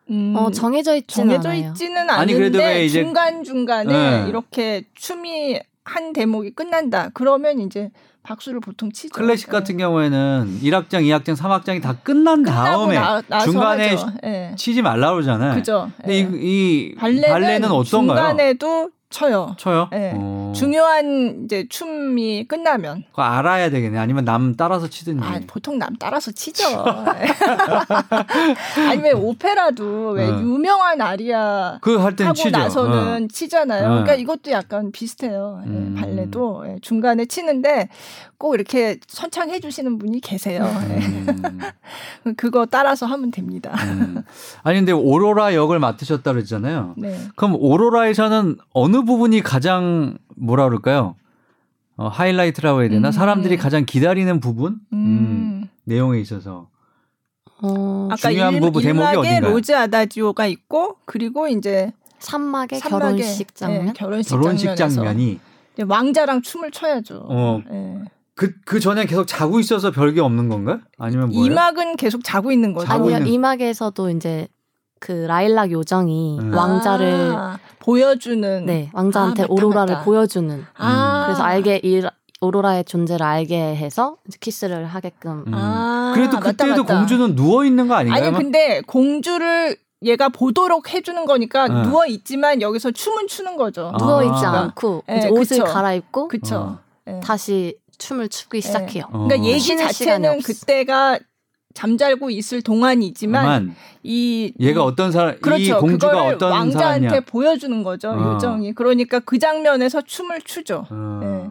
[0.10, 1.70] 음, 어, 정해져 있지는 정해져 않아요.
[1.70, 3.02] 있지는 않은데 그래도 왜 이제...
[3.02, 4.30] 중간 중간에 네.
[4.30, 7.10] 이렇게 춤이 한 대목이 끝난다.
[7.14, 7.92] 그러면 이제
[8.24, 9.14] 박수를 보통 치죠.
[9.14, 9.52] 클래식 네.
[9.52, 14.56] 같은 경우에는 1악장, 2악장, 3악장이 다 끝난 다음에 나, 중간에 네.
[14.58, 15.56] 치지 말라 그러잖아요.
[15.56, 15.92] 그죠.
[15.98, 16.30] 근데 네.
[16.38, 18.18] 이, 이 발레는, 발레는 어떤가요?
[18.18, 19.56] 중간에도 쳐요.
[19.58, 19.88] 쳐요?
[19.92, 20.12] 네.
[20.16, 20.52] 어.
[20.56, 23.04] 중요한 이제 춤이 끝나면.
[23.12, 23.98] 그거 알아야 되겠네.
[24.00, 25.24] 아니면 남 따라서 치든지.
[25.24, 26.64] 아, 보통 남 따라서 치죠.
[28.90, 30.40] 아니면 오페라도 왜 어.
[30.40, 32.50] 유명한 아리아 그할 하고 치죠.
[32.50, 33.28] 나서는 어.
[33.32, 33.86] 치잖아요.
[33.86, 33.90] 어.
[33.90, 35.62] 그러니까 이것도 약간 비슷해요.
[35.66, 35.96] 예, 음.
[35.98, 37.90] 발레도 예, 중간에 치는데
[38.44, 40.66] 꼭 이렇게 선창해 주시는 분이 계세요.
[40.66, 41.60] 음.
[42.36, 43.74] 그거 따라서 하면 됩니다.
[43.86, 44.22] 음.
[44.64, 46.96] 아니 근데 오로라 역을 맡으셨다 그랬잖아요.
[46.98, 47.18] 네.
[47.38, 51.16] 그럼 오로라에서는 어느 부분이 가장 뭐라 그럴까요?
[51.96, 53.08] 어, 하이라이트라고 해야 되나?
[53.08, 53.12] 음.
[53.14, 54.82] 사람들이 가장 기다리는 부분?
[54.92, 54.98] 음.
[54.98, 56.68] 음, 내용에 있어서.
[57.62, 59.54] 어, 아까 중요한 일, 부분 대목이 어딘가요?
[59.54, 65.40] Rose Adagio가 있고 그리고 이제 삼막의, 삼막의 결혼식 장면, 네, 결혼식, 결혼식 장면이
[65.88, 67.26] 왕자랑 춤을 춰야죠.
[67.30, 67.62] 어.
[67.72, 68.02] 네.
[68.36, 70.80] 그, 그 전에 계속 자고 있어서 별게 없는 건가?
[70.98, 71.46] 아니면 뭐예요?
[71.46, 72.92] 이막은 계속 자고 있는 거죠.
[72.92, 73.28] 아니요, 있는...
[73.28, 74.48] 이막에서도 이제
[75.00, 76.54] 그 라일락 요정이 음.
[76.54, 80.06] 왕자를 아, 보여주는 네 왕자한테 아, 오로라를 맞다.
[80.06, 81.26] 보여주는 아.
[81.26, 82.02] 그래서 알게 이
[82.40, 85.44] 오로라의 존재를 알게 해서 키스를 하게끔.
[85.48, 85.54] 음.
[85.54, 88.28] 아, 그래도 그때도 맞다, 공주는 누워 있는 거 아닌가요?
[88.28, 91.84] 아니 근데 공주를 얘가 보도록 해주는 거니까 네.
[91.84, 93.92] 누워 있지만 여기서 춤은 추는 거죠.
[93.94, 93.98] 아.
[93.98, 95.72] 누워 있지 않고 네, 옷을 그쵸.
[95.72, 96.56] 갈아입고 그쵸.
[96.56, 96.80] 어.
[97.06, 97.20] 네.
[97.22, 99.06] 다시 춤을 추기 시작해요.
[99.08, 99.46] 그러니까 어.
[99.46, 101.20] 얘기 자체는 그때가
[101.74, 105.64] 잠잘고 있을 동안이지만 이 얘가 어떤 사람 그렇죠.
[105.64, 107.22] 이 공주가 어떤 왕자한테 사람이야.
[107.22, 108.34] 보여주는 거죠 어.
[108.36, 110.86] 요정이 그러니까 그 장면에서 춤을 추죠.
[110.90, 111.20] 어.
[111.22, 111.50] 네.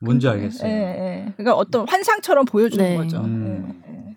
[0.00, 0.68] 뭔지 알겠어요.
[0.68, 1.32] 네, 네.
[1.36, 2.96] 그러니까 어떤 환상처럼 보여주는 네.
[2.96, 3.20] 거죠.
[3.20, 3.74] 음.
[3.86, 4.14] 네.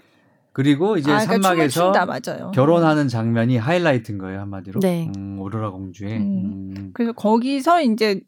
[0.52, 4.80] 그리고 이제 아, 그러니까 산막에서 그러니까 결혼하는 장면이 하이라이트인 거예요 한마디로.
[4.82, 5.10] 네.
[5.16, 6.18] 음, 오로라 공주의.
[6.18, 6.74] 음.
[6.76, 6.90] 음.
[6.94, 8.20] 그래서 거기서 이제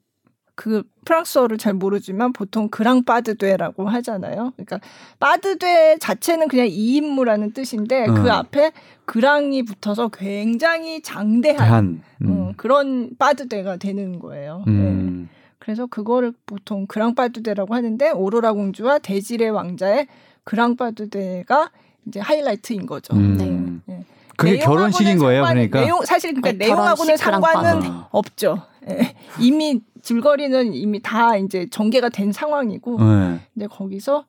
[0.60, 4.52] 그 프랑스어를 잘 모르지만 보통 그랑 빠드되라고 하잖아요.
[4.58, 4.82] 그러니까
[5.18, 8.24] 빠드되 자체는 그냥 이인무라는 뜻인데 그 어.
[8.24, 8.72] 그 앞에
[9.06, 12.30] 그랑이 붙어서 굉장히 장대한 음.
[12.30, 14.66] 어, 그런 빠드되가 되는 거예요.
[14.68, 15.30] 음.
[15.30, 15.38] 네.
[15.60, 20.08] 그래서 그거를 보통 그랑 빠드되라고 하는데 오로라 공주와 대질의 왕자의
[20.44, 21.72] 그랑 빠드되가
[22.06, 23.16] 이제 하이라이트인 거죠.
[23.16, 23.82] 음.
[23.86, 23.94] 네.
[23.96, 24.06] 네.
[24.36, 25.80] 그게 결혼식인 거예요, 그러니까.
[25.80, 28.69] 내용 사실 그러니까 네, 내용하고는 상관은 없죠.
[28.88, 29.16] 네.
[29.40, 33.40] 이미 줄거리는 이미 다 이제 전개가 된 상황이고 네.
[33.54, 34.26] 근데 거기서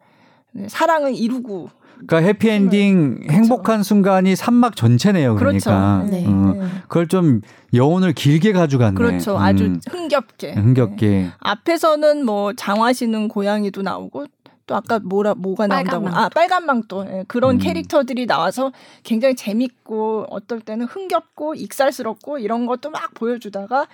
[0.69, 1.71] 사랑을 이루고
[2.07, 3.33] 그러니까 해피엔딩 그렇죠.
[3.33, 5.37] 행복한 순간이 산막 전체네요.
[5.37, 6.11] 그러니까 그렇죠.
[6.11, 6.27] 네.
[6.27, 6.69] 어, 네.
[6.83, 7.43] 그걸 좀
[7.75, 8.95] 여운을 길게 가져갔네.
[8.95, 9.39] 그렇죠.
[9.39, 9.81] 아주 음.
[9.89, 10.55] 흥겹게.
[10.55, 11.07] 흥겹게.
[11.07, 11.31] 네.
[11.39, 14.27] 앞에서는 뭐 장화시는 고양이도 나오고
[14.67, 17.59] 또 아까 뭐라 뭐가 나온다고 아 빨간 망토 예, 그런 음.
[17.59, 23.89] 캐릭터들이 나와서 굉장히 재밌고 어떨 때는 흥겹고 익살스럽고 이런 것도 막 보여주다가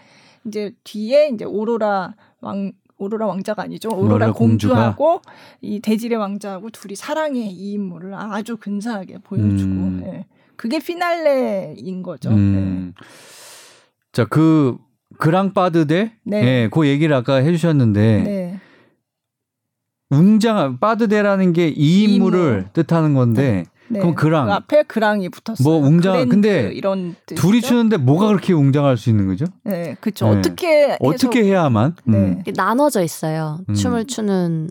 [0.47, 3.91] 이제 뒤에 이제 오로라 왕 오로라 왕자가 아니죠.
[3.91, 5.21] 오로라 공주하고
[5.61, 10.03] 이 데지레 왕자하고 둘이 사랑의 이인무를 아주 근사하게 보여주고 음.
[10.07, 10.27] 예.
[10.57, 12.31] 그게 피날레인 거죠.
[12.31, 12.95] 음.
[12.97, 13.05] 예.
[14.13, 14.79] 자, 그
[15.19, 16.43] grand pas de deux 네.
[16.43, 18.61] 예, 그 얘기를 아까 해 주셨는데 네.
[20.11, 23.65] 웅장 pas de deux라는 게 이인무를 뜻하는 건데 네.
[23.89, 24.01] 네.
[24.01, 25.63] 그럼 grand 그 앞에 grand이 붙었어요.
[25.63, 29.47] 뭐 웅장 근데 이런 둘이 추는데 뭐가 그렇게 웅장할 수 있는 거죠?
[29.65, 30.33] 네, 그렇죠.
[30.33, 30.39] 네.
[30.39, 31.97] 어떻게 어떻게 해야만?
[32.05, 32.19] 네.
[32.19, 32.43] 음.
[32.55, 33.61] 나눠져 있어요.
[33.69, 33.75] 음.
[33.75, 34.71] 춤을 추는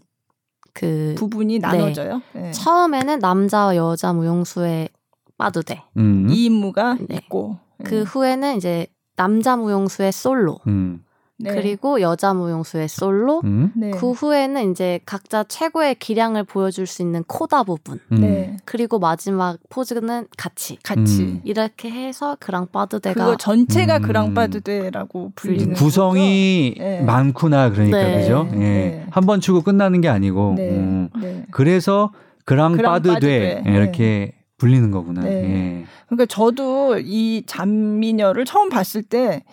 [0.74, 2.22] 그 부분이 나눠져요.
[2.34, 2.52] 네.
[2.52, 4.90] 처음에는 남자와 여자 무용수에
[5.38, 6.28] 빠두대 음.
[6.30, 7.16] 이 임무가 네.
[7.16, 10.60] 있고 그 후에는 이제 남자 무용수의 솔로.
[10.68, 11.05] 음.
[11.38, 11.54] 네.
[11.54, 13.42] 그리고 여자 무용수의 솔로.
[13.44, 13.72] 음?
[13.76, 13.92] 네.
[13.92, 18.00] 그 후에는 이제 각자 최고의 기량을 보여줄 수 있는 코다 부분.
[18.12, 18.22] 음.
[18.22, 18.58] 네.
[18.64, 20.78] 그리고 마지막 포즈는 같이.
[20.84, 21.24] 같이.
[21.24, 21.42] 음.
[21.44, 24.02] 이렇게 해서 그랑빠드대가 그거 전체가 음.
[24.04, 27.02] 그랑빠드대라고 불리는 구성이 네.
[27.02, 28.22] 많구나 그러니까 네.
[28.22, 28.48] 그죠?
[28.54, 28.58] 예.
[28.58, 29.06] 네.
[29.12, 30.56] 한번 추고 끝나는 게 아니고.
[30.58, 31.10] 음.
[31.52, 32.12] 그래서
[32.46, 35.22] 그랑빠드대 이렇게 불리는 거구나.
[35.22, 35.30] 네.
[35.30, 35.86] 예.
[36.08, 39.44] 그러니까 저도 이 잔미녀를 처음 봤을 때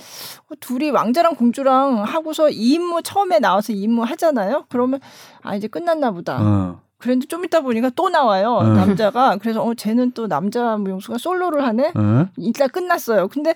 [0.48, 4.66] 어, 둘이 왕자랑 공주랑 하고서 이 임무 처음에 나와서 이 임무 하잖아요.
[4.68, 5.00] 그러면
[5.42, 6.38] 아 이제 끝났나 보다.
[6.40, 6.80] 어.
[6.98, 8.62] 그런데 좀 이따 보니까 또 나와요 어.
[8.62, 11.92] 남자가 그래서 어 쟤는 또 남자 무용수가 솔로를 하네.
[11.96, 12.28] 어.
[12.36, 13.26] 일단 끝났어요.
[13.26, 13.54] 근데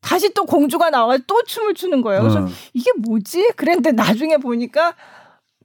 [0.00, 2.22] 다시 또 공주가 나와 또 춤을 추는 거예요.
[2.22, 2.48] 그래서 어.
[2.72, 3.52] 이게 뭐지?
[3.54, 4.94] 그랬는데 나중에 보니까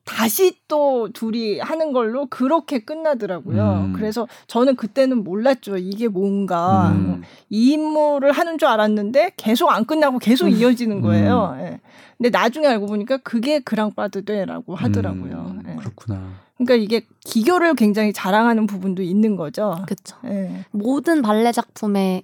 [0.06, 3.88] 다시 또 둘이 하는 걸로 그렇게 끝나더라고요.
[3.88, 3.94] 음.
[3.94, 5.78] 그래서 저는 그때는 몰랐죠.
[5.78, 7.24] 이게 뭔가 음.
[7.50, 10.52] 이 임무를 하는 줄 알았는데 계속 안 끝나고 계속 음.
[10.52, 11.56] 이어지는 거예요.
[11.58, 11.62] 음.
[11.62, 11.80] 예.
[12.18, 15.56] 근데 나중에 알고 보니까 그게 그랑빠드돼라고 하더라고요.
[15.56, 15.64] 음.
[15.68, 15.76] 예.
[15.76, 16.34] 그렇구나.
[16.58, 19.76] 그러니까 이게 기교를 굉장히 자랑하는 부분도 있는 거죠.
[19.88, 20.18] 그렇죠.
[20.26, 20.66] 예.
[20.70, 22.24] 모든 발레 작품에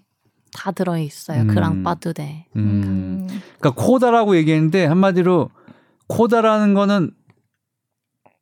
[0.53, 1.41] 다 들어 있어요.
[1.41, 1.47] 음.
[1.47, 2.45] 그랑빠드돼.
[2.53, 5.49] 그러니까 코다라고 얘기했는데 한마디로
[6.07, 7.11] 코다라는 거는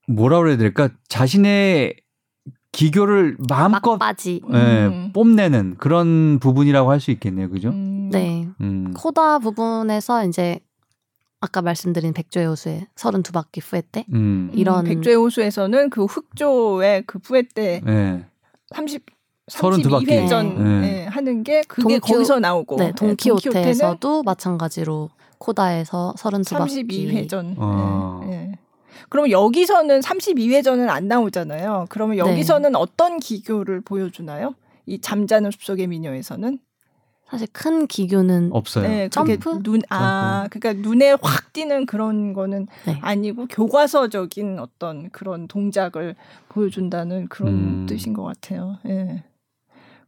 [0.09, 1.95] 뭐라 그래야 될까 자신의
[2.71, 4.41] 기교를 마음껏 막바지.
[4.53, 5.11] 예, 음.
[5.13, 7.69] 뽐내는 그런 부분이라고 할 수 있겠네요, 그죠?
[7.69, 8.09] 음.
[8.11, 8.47] 네.
[8.61, 8.93] 음.
[8.95, 10.59] 코다 부분에서 이제
[11.41, 14.51] 아까 말씀드린 백조의 호수의 32바퀴 후회 때 음.
[14.53, 18.25] 이런 백조의 호수에서는 그 흑조의 그 후회 때 네.
[18.75, 19.05] 30
[19.49, 20.79] 32회전 네.
[20.81, 21.05] 네.
[21.07, 27.55] 하는 게 그게 동키, 거기서 나오고 네, 동키호테에서도 마찬가지로 코다에서 32바퀴 32회전.
[27.57, 28.21] 아.
[28.27, 28.51] 네.
[29.09, 31.87] 그러면 여기서는 32회전은 안 나오잖아요.
[31.89, 32.19] 그러면 네.
[32.19, 32.77] 여기서는 네.
[32.77, 34.55] 어떤 기교를 보여주나요?
[34.85, 36.59] 이 잠자는 숲속의 미녀에서는?
[37.29, 38.87] 사실 큰 기교는 없어요.
[38.87, 42.97] 네, 점프 눈 아, 그러니까 눈에 확 띄는 그런 거는 네.
[43.01, 46.15] 아니고 교과서적인 어떤 그런 동작을
[46.49, 47.85] 보여준다는 그런 음.
[47.87, 48.77] 뜻인 것 같아요.
[48.85, 48.89] 예.
[48.89, 49.23] 네.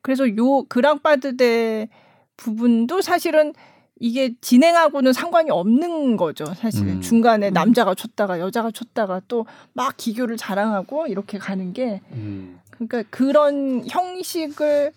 [0.02, 1.90] 그래서 요 그랑파드대
[2.38, 3.54] 부분도 사실은
[4.02, 6.46] 이게 진행하고는 상관이 없는 거죠.
[6.56, 7.02] 사실 음.
[7.02, 7.54] 중간에 음.
[7.54, 12.60] 남자가 쳤다가 여자가 쳤다가 또 막 기교를 자랑하고 이렇게 가는 게 음.
[12.72, 14.92] 그러니까 그런 형식을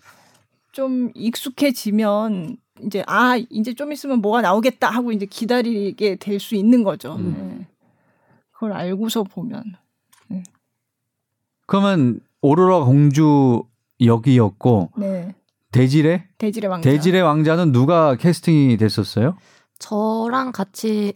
[0.71, 6.83] 좀 익숙해지면 이제 아 이제 좀 있으면 뭐가 나오겠다 하고 이제 기다리게 될 수 있는
[6.83, 7.15] 거죠.
[7.15, 7.57] 음.
[7.59, 7.67] 네.
[8.51, 9.63] 그걸 알고서 보면.
[10.29, 10.43] 네.
[11.67, 13.63] 그러면 오로라 공주
[14.01, 15.33] 역이었고 네.
[15.79, 16.23] 대지레?
[16.37, 16.89] 대지레 왕자.
[16.89, 19.35] 대지레 왕자는 누가 캐스팅이 됐었어요?
[19.79, 21.13] 저랑 같이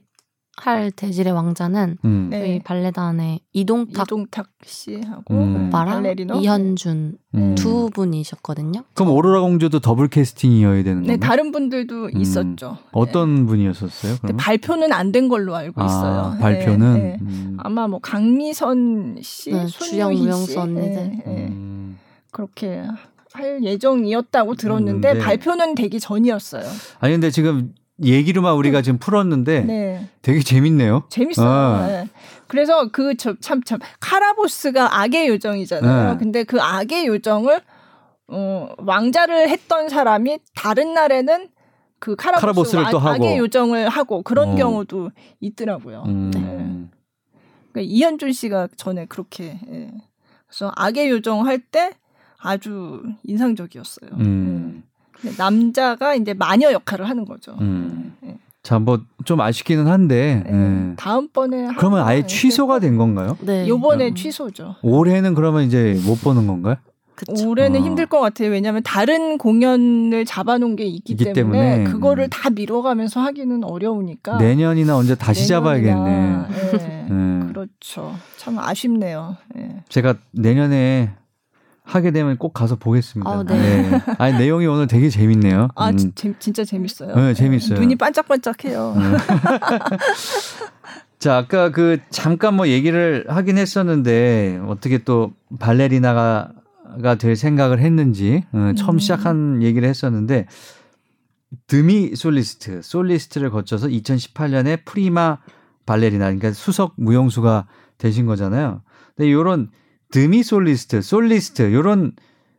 [0.62, 2.28] 할 대지레 왕자는 음.
[2.34, 2.62] 저희 네.
[2.66, 5.68] 발레단의 이동탁, 이동탁 씨하고 음.
[5.68, 6.36] 오빠랑 발레리노?
[6.42, 7.56] 이현준 음.
[7.56, 8.84] 두 분이셨거든요.
[8.94, 11.14] 그럼 오로라 공주도 더블 캐스팅이어야 되는 거예요?
[11.14, 12.18] 네, 다른 분들도 음.
[12.22, 12.78] 있었죠.
[12.92, 13.46] 어떤 네.
[13.46, 14.18] 분이었었어요?
[14.38, 16.38] 발표는 안 된 걸로 알고 아, 있어요.
[16.42, 17.18] 발표는 네, 네.
[17.22, 17.56] 음.
[17.60, 21.98] 아마 뭐 강미선 씨, 네, 주영 무용수 언니들 음.
[22.32, 22.84] 그렇게
[23.34, 25.20] 할 예정이었다고 들었는데 음, 네.
[25.24, 26.64] 발표는 되기 전이었어요.
[27.00, 27.74] 아니 근데 지금
[28.04, 28.84] 얘기로만 우리가 음.
[28.84, 30.10] 지금 풀었는데 네.
[30.22, 31.04] 되게 재밌네요.
[31.10, 31.48] 재밌어요.
[31.48, 31.88] 아.
[31.88, 32.08] 네.
[32.48, 36.12] 그래서 그 참참 카라보스가 악의 요정이잖아요.
[36.14, 36.18] 네.
[36.18, 37.62] 근데 그 악의 요정을
[38.28, 41.50] 어, 왕자를 했던 사람이 다른 날에는
[42.00, 44.56] 그 카라보스 카라보스를 또 하고 악의 요정을 하고 그런 어.
[44.56, 45.12] 경우도
[45.42, 46.04] 있더라고요.
[46.08, 46.32] 음.
[46.32, 46.42] 네.
[47.72, 49.92] 그러니까 이현준 씨가 전에 그렇게 예.
[50.48, 51.92] 그래서 악의 요정 할 때
[52.42, 54.12] 아주 인상적이었어요.
[54.20, 54.84] 음.
[55.22, 55.32] 네.
[55.38, 57.56] 남자가 이제 마녀 역할을 하는 거죠.
[57.60, 58.16] 음.
[58.22, 58.38] 네.
[58.64, 60.52] 자, 뭐 좀 아쉽기는 한데 네.
[60.52, 60.94] 네.
[60.96, 63.38] 다음번에 그러면 아예 취소가 된 건가요?
[63.42, 63.68] 네.
[63.68, 64.16] 요번에 음.
[64.16, 64.76] 취소죠.
[64.82, 66.76] 올해는 그러면 이제 못 보는 건가요?
[67.16, 67.50] 그쵸.
[67.50, 67.84] 올해는 어.
[67.84, 68.50] 힘들 것 같아요.
[68.50, 72.30] 왜냐하면 다른 공연을 잡아놓은 게 있기, 때문에, 때문에, 그거를 음.
[72.32, 76.10] 다 미뤄가면서 하기는 어려우니까 내년이나 언제 다시 잡아야겠네.
[76.10, 77.08] 네.
[77.10, 77.46] 네.
[77.50, 78.16] 그렇죠.
[78.38, 79.36] 참 아쉽네요.
[79.54, 79.84] 네.
[79.90, 81.12] 제가 내년에
[81.90, 83.30] 하게 되면 꼭 가서 보겠습니다.
[83.30, 83.90] 아, 네.
[83.90, 84.02] 네.
[84.20, 85.70] 아니 내용이 오늘 되게 재밌네요.
[85.76, 85.98] 아 음.
[85.98, 87.16] 지, 진짜 재밌어요.
[87.16, 87.80] 네, 재밌어요.
[87.80, 88.96] 눈이 반짝반짝해요.
[88.96, 89.18] 네.
[91.18, 96.52] 자, 아까 그 잠깐 뭐 얘기를 하긴 했었는데 어떻게 또 발레리나가
[97.20, 99.00] 될 생각을 했는지 어, 처음 음.
[99.00, 100.46] 시작한 얘기를 했었는데
[101.66, 105.40] demi 솔리스트, 솔리스트를 거쳐서 2018년에 프리마
[105.88, 107.66] 발레리나 그러니까 수석 무용수가
[107.98, 108.84] 되신 거잖아요.
[109.16, 109.72] 근데 이런
[110.12, 112.14] demi 솔리스트, 솔리스트 요런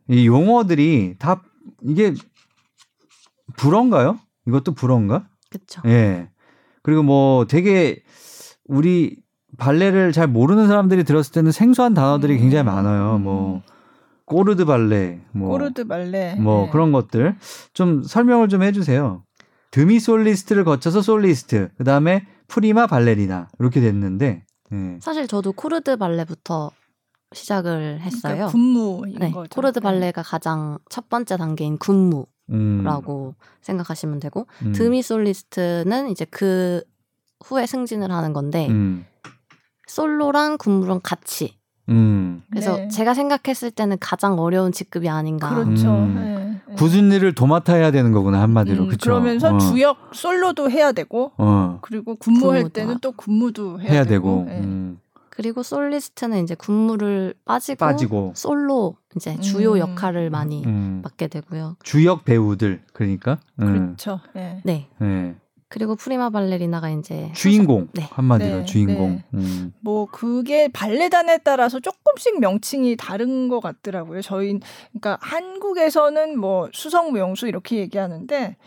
[0.09, 1.41] 이 용어들이 다
[1.83, 2.13] 이게
[3.57, 4.19] 불어인가요?
[4.47, 5.27] 이것도 불어인가?
[5.49, 5.81] 그렇죠.
[5.85, 6.29] 예.
[6.83, 8.03] 그리고 뭐 되게
[8.65, 9.17] 우리
[9.57, 13.17] 발레를 잘 모르는 사람들이 들었을 때는 생소한 단어들이 굉장히 많아요.
[13.19, 13.61] 뭐
[14.25, 16.69] 꼬르드 발레, 뭐 꼬르드 ballet, 뭐 네.
[16.71, 17.35] 그런 것들
[17.73, 19.23] 좀 설명을 좀 해주세요.
[19.71, 24.97] demi 솔리스트를 거쳐서 솔리스트, 그 다음에 프리마 발레리나 이렇게 됐는데 네.
[25.01, 26.71] 사실 저도 corps de ballet부터
[27.33, 28.33] 시작을 했어요.
[28.33, 29.49] 그러니까 군무인 네, 거죠.
[29.55, 29.83] corps de 네.
[29.83, 32.25] ballet가 가장 첫 번째 단계인 군무
[32.83, 33.45] 라고 음.
[33.61, 34.73] 생각하시면 되고 음.
[34.73, 36.83] demi 솔리스트는 이제 그
[37.45, 39.05] 후에 승진을 하는 건데 음.
[39.87, 41.55] 솔로랑 군무랑 같이.
[41.89, 42.43] 음.
[42.49, 42.87] 그래서 네.
[42.89, 45.49] 제가 생각했을 때는 가장 어려운 직급이 아닌가.
[45.55, 45.89] 그렇죠.
[45.93, 46.15] 음.
[46.15, 46.61] 네.
[46.67, 46.75] 네.
[46.75, 48.83] 굳은 일을 도맡아야 되는 거구나 한마디로.
[48.83, 49.11] 음, 그렇죠.
[49.11, 49.57] 그러면서 어.
[49.57, 51.79] 주역 솔로도 해야 되고, 어.
[51.81, 54.45] 그리고 군무할 때는 또 군무도 해야, 해야 되고.
[54.47, 54.61] 되고.
[54.61, 54.95] 네.
[55.41, 55.43] 음.
[55.43, 58.33] 그리고 솔리스트는 이제 군무를 빠지고, 빠지고.
[58.35, 59.79] 솔로 이제 주요 음.
[59.79, 61.01] 역할을 많이 음.
[61.03, 61.77] 맡게 되고요.
[61.83, 63.39] 주역 배우들 그러니까.
[63.57, 64.19] 그렇죠.
[64.35, 64.61] 네.
[64.63, 64.87] 네.
[64.99, 65.35] 네.
[65.67, 68.03] 그리고 프리마 발레리나가 이제 주인공 네.
[68.11, 69.11] 한마디로 네, 주인공.
[69.15, 69.23] 네.
[69.35, 69.73] 음.
[69.79, 74.21] 뭐 그게 발레단에 따라서 조금씩 명칭이 다른 것 같더라고요.
[74.21, 74.59] 저희
[74.91, 78.57] 그러니까 한국에서는 뭐 수성 무용수 이렇게 얘기하는데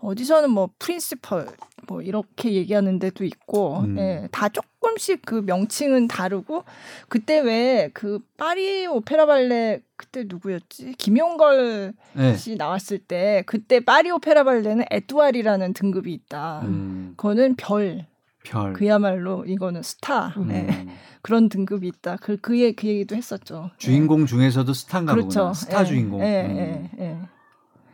[0.00, 1.46] 어디서는 뭐 프린시펄
[1.86, 3.98] 뭐 이렇게 얘기하는 데도 있고 음.
[3.98, 6.64] 예, 다 조금씩 그 명칭은 다르고
[7.08, 12.36] 그때 왜 그 파리 오페라 발레 그때 누구였지 김용걸 네.
[12.36, 16.62] 씨 나왔을 때 그때 파리 오페라 발레는 에뚜알이라는 등급이 있다.
[16.64, 17.14] 음.
[17.16, 18.06] 그거는 별.
[18.42, 18.72] 별.
[18.72, 20.28] 그야말로 이거는 스타.
[20.38, 20.48] 음.
[20.48, 20.86] 네.
[21.22, 22.16] 그런 등급이 있다.
[22.16, 23.70] 그, 그, 그 얘기도 했었죠.
[23.76, 24.26] 주인공 네.
[24.26, 25.28] 중에서도 스타인가 그렇죠.
[25.28, 25.52] 보구나.
[25.52, 26.22] 스타 예, 주인공.
[26.22, 27.18] 예, 예, 예.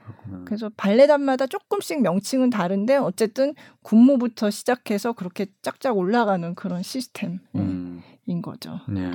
[0.06, 0.44] 그렇구나.
[0.44, 8.02] 그래서 발레단마다 조금씩 명칭은 다른데 어쨌든 군무부터 시작해서 그렇게 짝짝 올라가는 그런 시스템인 음.
[8.42, 8.80] 거죠.
[8.88, 9.10] 네.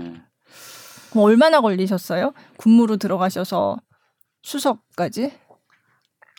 [1.12, 2.34] 그럼 얼마나 걸리셨어요?
[2.58, 3.78] 군무로 들어가셔서
[4.44, 5.32] 수석까지?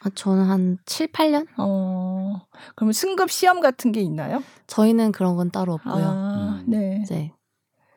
[0.05, 1.47] 아, 저는 한 7, 8년?
[1.59, 2.41] 어.
[2.75, 4.43] 그러면 승급 시험 같은 게 있나요?
[4.67, 6.05] 저희는 그런 건 따로 없고요.
[6.05, 6.71] 아, 음.
[6.71, 7.01] 네.
[7.03, 7.31] 이제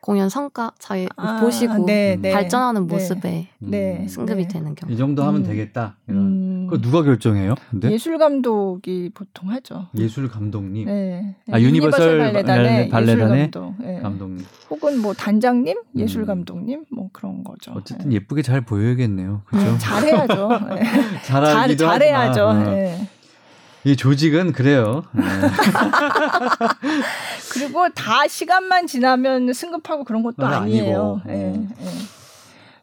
[0.05, 2.93] 공연 성과 잘 아, 보시고 네, 네, 발전하는 네.
[2.93, 4.47] 모습에 네, 승급이 네.
[4.47, 4.93] 되는 경우.
[4.93, 5.47] 이 정도 하면 음.
[5.47, 5.95] 되겠다.
[6.07, 6.19] 이런.
[6.19, 6.67] 음.
[6.69, 7.55] 그 누가 결정해요?
[7.71, 7.89] 근데?
[7.91, 9.87] 예술 감독이 보통 하죠.
[9.97, 10.85] 예술 감독님.
[10.85, 11.35] 네.
[11.51, 13.73] 아 유니버설 발레단의 발레단의 감독.
[13.79, 13.99] 네.
[13.99, 14.45] 감독님.
[14.69, 16.25] 혹은 뭐 단장님, 예술 음.
[16.27, 17.71] 감독님, 뭐 그런 거죠.
[17.71, 18.17] 어쨌든 네.
[18.17, 19.41] 예쁘게 잘 보여야겠네요.
[19.45, 19.71] 그렇죠?
[19.71, 20.49] 음, 잘해야죠.
[20.69, 20.83] 네.
[21.23, 22.53] 잘 잘해야죠.
[23.85, 23.91] 네.
[23.91, 25.03] 이 조직은 그래요.
[25.13, 25.23] 네.
[27.53, 31.21] 그리고 다 시간만 지나면 승급하고 그런 것도 아니에요.
[31.27, 31.31] 예.
[31.31, 31.67] 네, 네.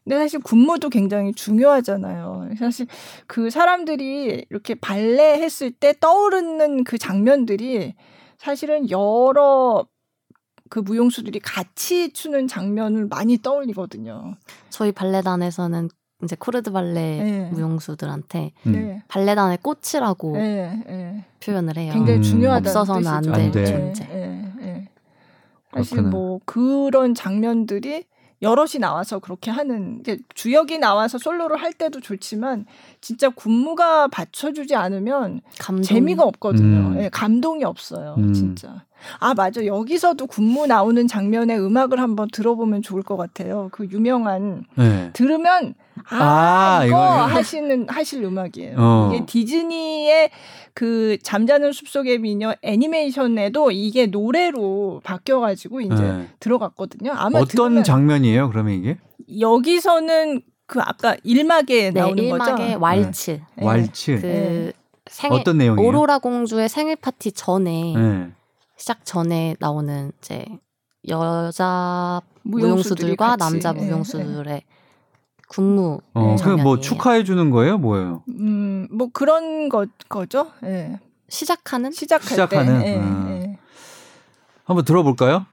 [0.05, 2.50] 근데 사실 군무도 굉장히 중요하잖아요.
[2.59, 2.86] 사실
[3.26, 7.94] 그 사람들이 이렇게 발레 했을 때 떠오르는 그 장면들이
[8.38, 9.86] 사실은 여러
[10.70, 14.34] 그 무용수들이 같이 추는 장면을 많이 떠올리거든요.
[14.70, 15.88] 저희 발레단에서는
[16.23, 17.49] 이제 코르드 발레 네.
[17.53, 19.03] 무용수들한테 네.
[19.09, 20.83] 발레단의 꽃이라고 네.
[20.87, 21.25] 네.
[21.45, 21.93] 표현을 해요.
[21.93, 22.23] 굉장히 음.
[22.23, 22.70] 중요하다.
[22.70, 24.05] 없어서는 안 될 존재.
[24.05, 24.89] 네, 네,
[25.75, 26.11] 사실 그렇구나.
[26.11, 28.05] 뭐 그런 장면들이
[28.41, 30.03] 여럿이 나와서 그렇게 하는
[30.35, 32.66] 주역이 나와서 솔로를 할 때도 좋지만
[33.01, 35.83] 진짜 군무가 받쳐주지 않으면 감동.
[35.83, 36.89] 재미가 없거든요.
[36.89, 36.95] 음.
[36.97, 38.33] 네, 감동이 없어요, 음.
[38.33, 38.85] 진짜.
[39.18, 43.68] 아 맞아 여기서도 군무 나오는 장면의 음악을 한번 들어보면 좋을 것 같아요.
[43.72, 45.11] 그 유명한 네.
[45.12, 45.74] 들으면
[46.09, 48.76] 아, 아 이거, 이거 하시는 하실 음악이에요.
[48.78, 49.11] 어.
[49.12, 50.30] 이게 디즈니의
[50.74, 56.28] 그 잠자는 숲속의 미녀 애니메이션에도 이게 노래로 바뀌어가지고 이제 네.
[56.40, 57.12] 들어갔거든요.
[57.12, 58.48] 아마 어떤 장면이에요?
[58.50, 58.98] 그러면 이게
[59.40, 62.80] 여기서는 그 아까 일막에 네, 나오는 일막의 거죠.
[62.80, 63.40] 왈츠.
[63.57, 63.66] 네.
[63.66, 64.20] 왈츠.
[64.20, 64.72] 그 네.
[65.07, 65.86] 생일 어떤 내용이에요?
[65.86, 68.28] 오로라 공주의 생일 파티 전에 네.
[68.83, 70.45] 시작 전에 나오는 이제
[71.07, 74.64] 여자 무용수들과 남자 무용수들의
[75.47, 76.01] 군무.
[76.14, 78.24] 어, 그뭐 축하해 주는 거예요, 뭐예요?
[78.28, 80.51] 음, 뭐 그런 거 거죠.
[80.64, 80.99] 예.
[81.28, 82.80] 시작하는 시작할 시작하는.
[82.80, 82.89] 때.
[82.89, 83.26] 예, 음.
[83.28, 83.59] 예.
[84.64, 85.47] 한번 들어볼까요?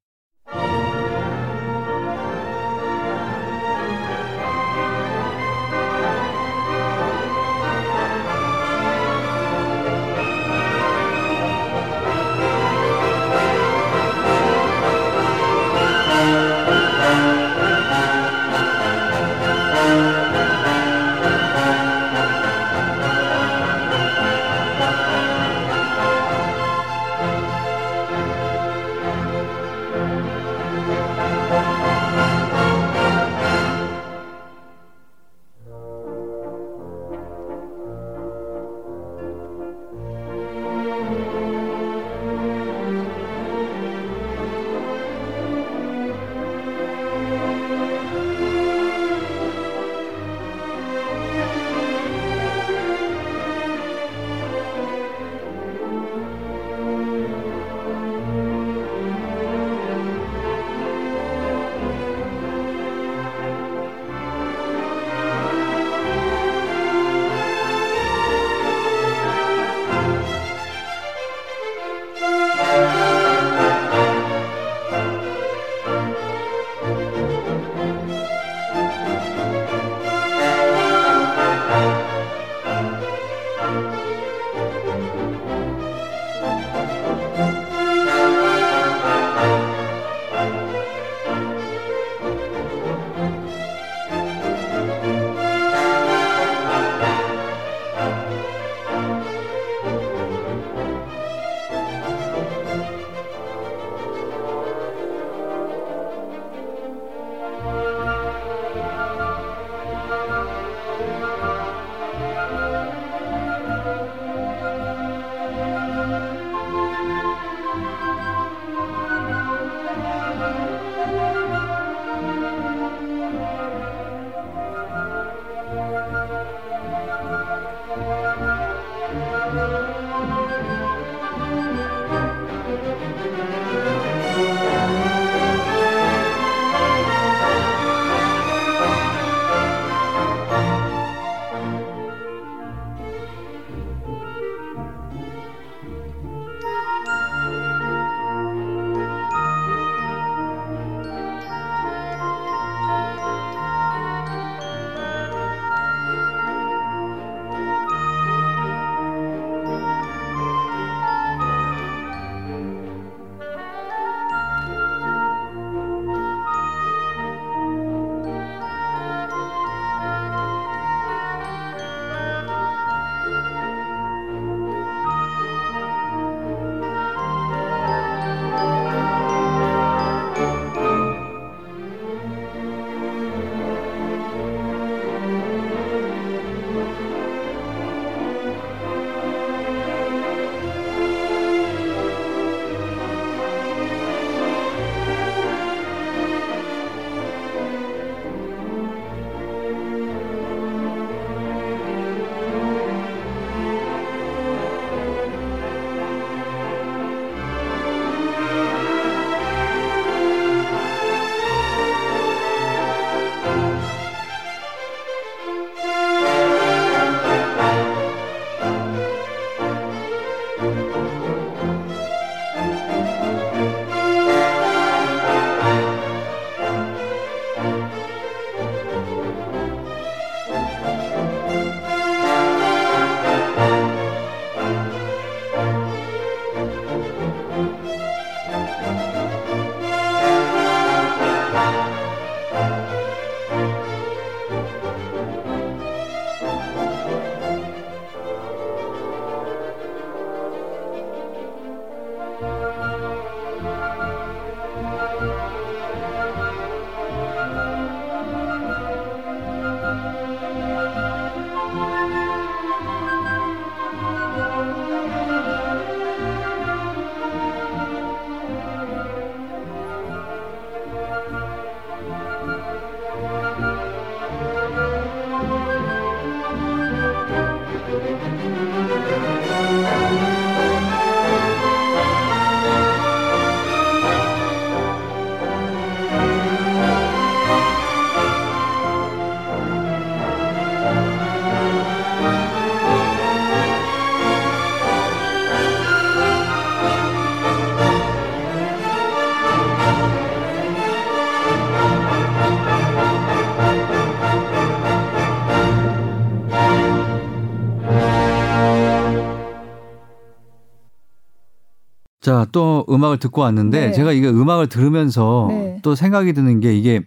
[312.51, 313.91] 또 음악을 듣고 왔는데 네.
[313.91, 315.79] 제가 이게 음악을 들으면서 네.
[315.81, 317.01] 또 생각이 드는 게 이게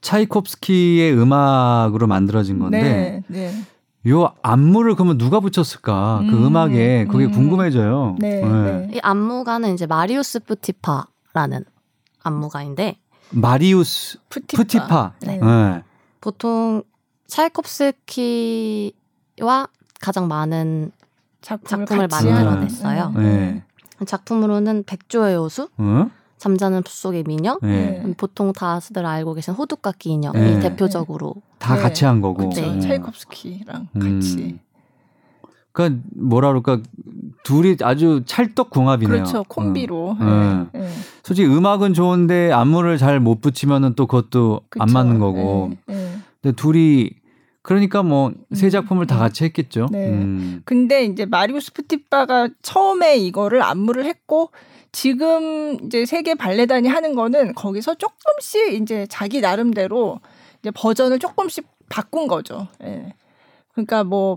[0.00, 3.50] 차이콥스키의 음악으로 만들어진 건데 네.
[3.50, 3.52] 네.
[4.08, 6.20] 요 안무를 그러면 누가 붙였을까?
[6.20, 7.32] 그 음, 그 음악에 그게 음.
[7.32, 8.16] 궁금해져요.
[8.18, 8.48] 네, 네.
[8.48, 8.90] 네.
[8.94, 11.64] 이 안무가는 이제 마리우스 푸티파라는
[12.22, 12.96] 안무가인데
[13.30, 14.62] 마리우스 푸티파.
[14.62, 15.12] 푸티파.
[15.20, 15.38] 네.
[15.38, 15.82] 네.
[16.20, 16.82] 보통
[17.26, 18.94] 차이콥스키와
[20.00, 20.92] 가장 많은
[21.42, 23.12] 작품을, 작품을 만들어냈어요.
[23.16, 23.62] 네.
[24.06, 26.10] 작품으로는 백조의 여수, 어?
[26.38, 28.00] 잠자는 숲속의 미녀, 네.
[28.04, 30.60] 음, 보통 다들 알고 계신 호두깎이 인형이 네.
[30.60, 31.82] 대표적으로 다 네.
[31.82, 32.48] 같이 한 거고.
[32.50, 32.80] 네.
[32.80, 34.00] 차이콥스키랑 음.
[34.00, 34.58] 같이.
[35.72, 36.80] 그러니까 뭐라 그럴까
[37.44, 39.12] 둘이 아주 찰떡궁합이네요.
[39.22, 40.16] 그렇죠 콤비로.
[40.72, 40.88] 네.
[41.22, 44.82] 솔직히 음악은 좋은데 안무를 잘 못 붙이면은 또 그것도 그쵸.
[44.82, 45.70] 안 맞는 거고.
[45.86, 46.16] 네.
[46.42, 47.10] 근데 둘이
[47.62, 48.70] 그러니까 뭐세 음.
[48.70, 49.88] 작품을 다 같이 했겠죠.
[49.90, 50.08] 네.
[50.08, 50.62] 음.
[50.64, 54.50] 근데 이제 마리우스 프티파가 처음에 이거를 안무를 했고
[54.92, 60.20] 지금 이제 세계 발레단이 하는 거는 거기서 조금씩 이제 자기 나름대로
[60.60, 62.68] 이제 버전을 조금씩 바꾼 거죠.
[62.82, 63.14] 예.
[63.72, 64.36] 그러니까 뭐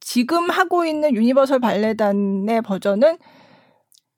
[0.00, 3.18] 지금 하고 있는 유니버설 발레단의 버전은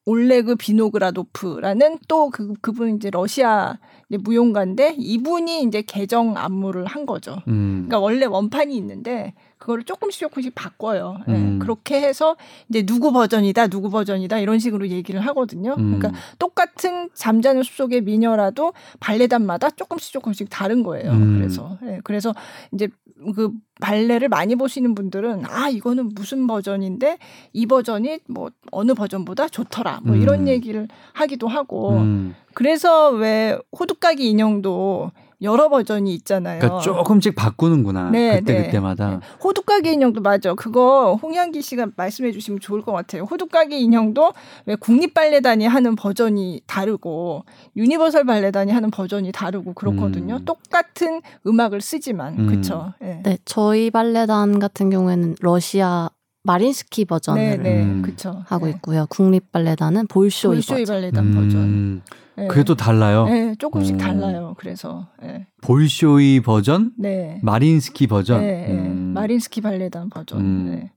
[0.04, 3.78] 올레그 비노그라도프라는 또 그 그분 이제 러시아
[4.18, 7.36] 무용가인데 이분이 이제 개정 안무를 한 거죠.
[7.48, 7.86] 음.
[7.86, 11.18] 그러니까 원래 원판이 있는데 그거를 조금씩 조금씩 바꿔요.
[11.28, 11.52] 예, 음.
[11.52, 12.36] 네, 그렇게 해서
[12.68, 15.76] 이제 누구 버전이다, 누구 버전이다 이런 식으로 얘기를 하거든요.
[15.78, 15.98] 음.
[15.98, 21.12] 그러니까 똑같은 잠자는 숲속의 미녀라도 발레단마다 조금씩 조금씩 다른 거예요.
[21.12, 21.38] 음.
[21.38, 22.34] 그래서 네, 그래서
[22.72, 22.88] 이제
[23.34, 23.50] 그
[23.80, 27.18] 발레를 많이 보시는 분들은 아 이거는 무슨 버전인데
[27.52, 30.48] 이 버전이 뭐 어느 버전보다 좋더라 뭐 이런 음.
[30.48, 32.34] 얘기를 하기도 하고 음.
[32.54, 35.12] 그래서 왜 호두까기 인형도
[35.42, 36.60] 여러 버전이 있잖아요.
[36.60, 38.10] 그러니까 조금씩 바꾸는구나.
[38.10, 38.66] 네, 그때 네.
[38.66, 39.10] 그때마다.
[39.10, 39.20] 네.
[39.42, 40.54] 호두까기 인형도 맞아.
[40.54, 43.24] 그거 홍양기 씨가 말씀해 주시면 좋을 것 같아요.
[43.24, 44.32] 호두까기 인형도
[44.66, 47.44] 왜 국립발레단이 하는 버전이 다르고
[47.76, 50.36] 유니버설 발레단이 하는 버전이 다르고 그렇거든요.
[50.36, 50.44] 음.
[50.44, 52.46] 똑같은 음악을 쓰지만 음.
[52.46, 52.92] 그렇죠.
[53.00, 53.20] 네.
[53.24, 56.08] 네, 저희 발레단 같은 경우에는 러시아
[56.44, 57.82] 마린스키 버전을 네, 네.
[57.82, 58.04] 음.
[58.46, 58.72] 하고 네.
[58.72, 59.06] 있고요.
[59.08, 60.94] 국립 발레단은 볼쇼이, 볼쇼이 버전.
[60.94, 62.02] 발레단 버전.
[62.38, 62.42] 음.
[62.42, 62.48] 네.
[62.48, 63.26] 그게 또 달라요?
[63.26, 63.98] 네, 조금씩 음.
[63.98, 64.54] 달라요.
[64.58, 65.46] 그래서 네.
[65.62, 67.38] 볼쇼이 버전, 네.
[67.42, 68.72] 마린스키 버전, 네, 네.
[68.72, 69.12] 음.
[69.14, 70.40] 마린스키 발레단 버전.
[70.40, 70.70] 음.
[70.70, 70.92] 네.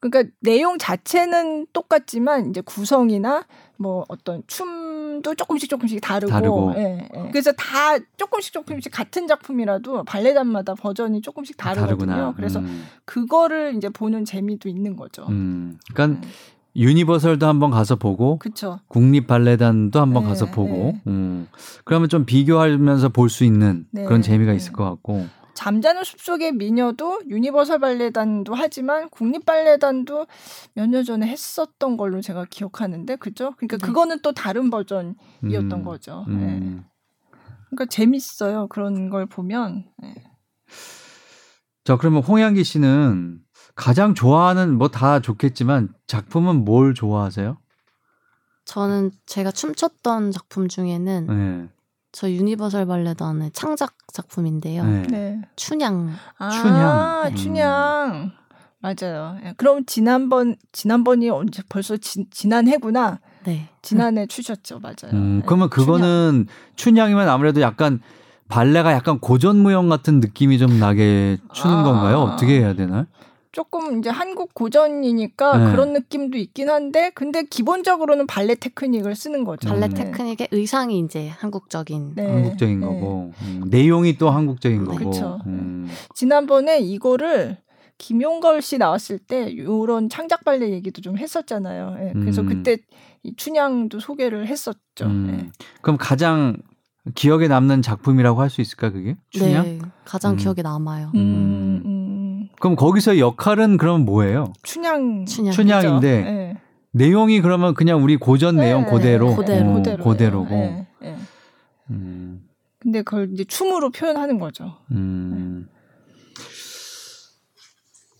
[0.00, 3.46] 그러니까 내용 자체는 똑같지만 이제 구성이나
[3.78, 6.74] 뭐 어떤 춤도 조금씩 조금씩 다르고, 다르고.
[6.76, 7.28] 예, 예.
[7.30, 11.96] 그래서 다 조금씩 조금씩 같은 작품이라도 발레단마다 버전이 조금씩 다르거든요.
[11.96, 12.34] 다르구나.
[12.36, 12.84] 그래서 음.
[13.06, 15.24] 그거를 이제 보는 재미도 있는 거죠.
[15.30, 15.78] 음.
[15.94, 16.28] 그러니까 네.
[16.76, 18.80] 유니버설도 한번 가서 보고 그쵸.
[18.88, 21.02] 국립 발레단도 한번 네, 가서 보고 네.
[21.06, 21.46] 음.
[21.84, 24.56] 그러면 좀 비교하면서 볼 수 있는 네, 그런 재미가 네.
[24.56, 30.26] 있을 것 같고 잠자는 숲속의 미녀도 유니버설 발레단도 하지만 국립 발레단도
[30.74, 33.52] 몇 년 전에 했었던 걸로 제가 기억하는데 그죠?
[33.56, 33.86] 그러니까 네.
[33.86, 35.14] 그거는 또 다른 버전이었던
[35.72, 36.24] 음, 거죠.
[36.26, 36.38] 음.
[36.40, 36.84] 네.
[37.70, 39.84] 그러니까 재밌어요 그런 걸 보면.
[41.84, 43.38] 자 그러면 홍양기 씨는
[43.74, 47.56] 가장 좋아하는 뭐 다 좋겠지만 작품은 뭘 좋아하세요?
[48.64, 51.68] 저는 제가 춤췄던 작품 중에는 네.
[52.12, 54.84] 저 유니버설 발레단의 창작 작품인데요.
[54.84, 55.02] 네.
[55.08, 55.42] 네.
[55.56, 56.12] 춘향.
[56.38, 57.34] 아, 춘향.
[57.34, 58.32] 춘향.
[58.80, 59.38] 맞아요.
[59.44, 63.18] 예, 그럼 지난번 지난번이 언제 벌써 지, 지난 해구나.
[63.44, 63.68] 네.
[63.82, 65.12] 지난해 추셨죠, 맞아요.
[65.14, 66.46] 음, 예, 그러면 그거는
[66.76, 67.10] 춘향.
[67.10, 68.00] 이면 아무래도 약간
[68.48, 71.82] 발레가 약간 고전 무용 같은 느낌이 좀 나게 추는 아.
[71.82, 72.18] 건가요?
[72.20, 73.06] 어떻게 해야 되나?
[73.54, 75.70] 조금 이제 한국 고전이니까 네.
[75.70, 79.68] 그런 느낌도 있긴 한데 근데 기본적으로는 발레 테크닉을 쓰는 거죠.
[79.68, 79.94] 발레 네.
[79.94, 82.26] 테크닉의 의상이 이제 한국적인 네.
[82.26, 82.86] 한국적인 네.
[82.86, 84.96] 거고 음, 내용이 또 한국적인 거고.
[84.98, 85.38] 그렇죠.
[85.46, 85.88] 음.
[86.16, 87.58] 지난번에 이거를
[87.98, 91.96] 김용걸 씨 나왔을 때 요런 창작 발레 얘기도 좀 했었잖아요.
[92.00, 92.48] 예, 그래서 음.
[92.48, 92.78] 그때
[93.22, 95.04] 이 춘향도 소개를 했었죠.
[95.04, 95.28] 음.
[95.30, 95.50] 예.
[95.80, 96.56] 그럼 가장
[97.14, 99.14] 기억에 남는 작품이라고 할 수 있을까 그게?
[99.30, 99.64] 춘향?
[99.64, 100.36] 네, 가장 음.
[100.38, 101.12] 기억에 남아요.
[102.64, 102.74] 음.
[102.74, 104.52] 그럼 거기서 역할은 그러면 뭐예요?
[104.62, 105.26] 춘향.
[105.26, 105.84] 춘향.
[105.84, 106.56] 인데 네.
[106.92, 108.90] 내용이 그러면 그냥 우리 고전 내용 네.
[108.90, 110.54] 그대로 그대로 어, 그대로고.
[110.54, 110.86] 네.
[111.00, 111.16] 네.
[111.90, 112.42] 음.
[112.78, 114.78] 근데 그걸 이제 춤으로 표현하는 거죠.
[114.92, 115.68] 음.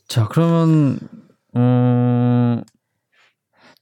[0.08, 0.98] 자, 그러면
[1.54, 2.60] 어...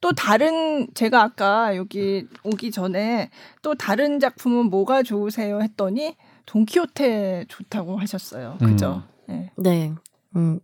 [0.01, 3.31] 또 다른 제가 아까 여기 오기 전에
[3.63, 8.57] 또 다른 작품은 뭐가 좋으세요 했더니 돈키호테 좋다고 하셨어요.
[8.59, 9.05] 그죠?
[9.29, 9.33] 음.
[9.33, 9.53] 네.
[9.57, 9.95] 네.
[10.37, 10.61] 음,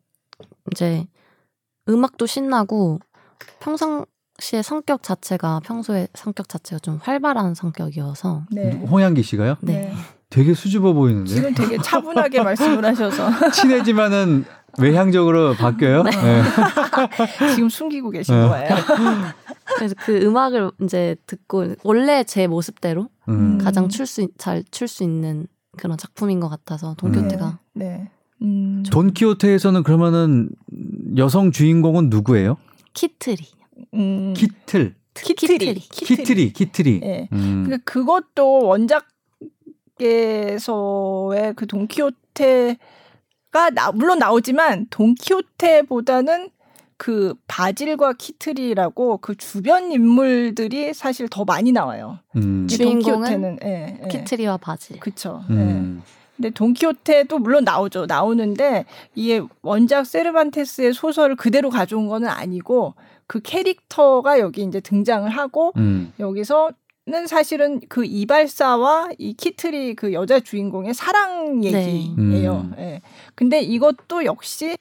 [0.72, 1.06] 이제
[1.88, 3.00] 음악도 신나고
[3.60, 8.72] 평상시의 성격 자체가 평소에 성격 자체가 좀 활발한 성격이어서 네.
[8.72, 9.56] 홍양기 씨가요?
[9.60, 9.72] 네.
[9.80, 9.92] 네.
[10.30, 14.44] 되게 수줍어 보이는데 지금 되게 차분하게 말씀을 하셔서 친해지면은
[14.78, 16.02] 외향적으로 바뀌어요?
[16.02, 16.10] 네.
[16.10, 16.42] 네.
[17.54, 18.46] 지금 숨기고 계신 네.
[18.46, 18.68] 거예요.
[19.76, 23.58] 그래서 그 음악을 이제 듣고 원래 제 모습대로 음.
[23.58, 25.46] 가장 출 수 잘 출 수 있는
[25.78, 28.10] 그런 작품인 것 같아서 돈키호테가 네.
[28.41, 28.47] 네.
[28.47, 28.82] 음.
[28.91, 30.51] 돈키호테에서는 그러면은
[31.16, 32.57] 여성 주인공은 누구예요?
[32.95, 33.45] 키트리.
[33.95, 34.34] 음.
[34.34, 34.95] 키틀.
[35.14, 35.74] 키트리.
[35.74, 36.53] 키트리.
[36.53, 37.01] 키트리.
[37.01, 37.28] 네.
[37.32, 37.64] 음.
[37.64, 38.61] 그러니까 그것도
[39.99, 42.76] 원작에서의 그 돈키호테가
[43.74, 46.51] 나, 물론 나오지만 돈키호테보다는
[46.97, 52.18] 그 바질과 키트리라고 그 주변 인물들이 사실 더 많이 나와요.
[52.36, 52.66] 음.
[52.66, 54.09] 주인공은 예, 예.
[54.09, 54.99] 키트리와 바질.
[54.99, 55.45] 그렇죠.
[55.49, 56.03] 음.
[56.05, 56.17] 예.
[56.39, 58.07] 근데 돈키호테도 물론 나오죠.
[58.07, 62.95] 나오는데 이게 원작 세르반테스의 소설을 그대로 가져온 거는 아니고
[63.26, 66.12] 그 캐릭터가 여기 이제 등장을 하고 음.
[66.18, 66.70] 여기서
[67.07, 71.68] 는 사실은 그 이발사와 이 키트리 그 여자 주인공의 사랑 네.
[71.68, 72.14] 얘기예요.
[72.16, 72.49] 네.
[72.61, 72.72] 음.
[72.76, 73.03] 네.
[73.34, 74.76] 근데 이것도 역시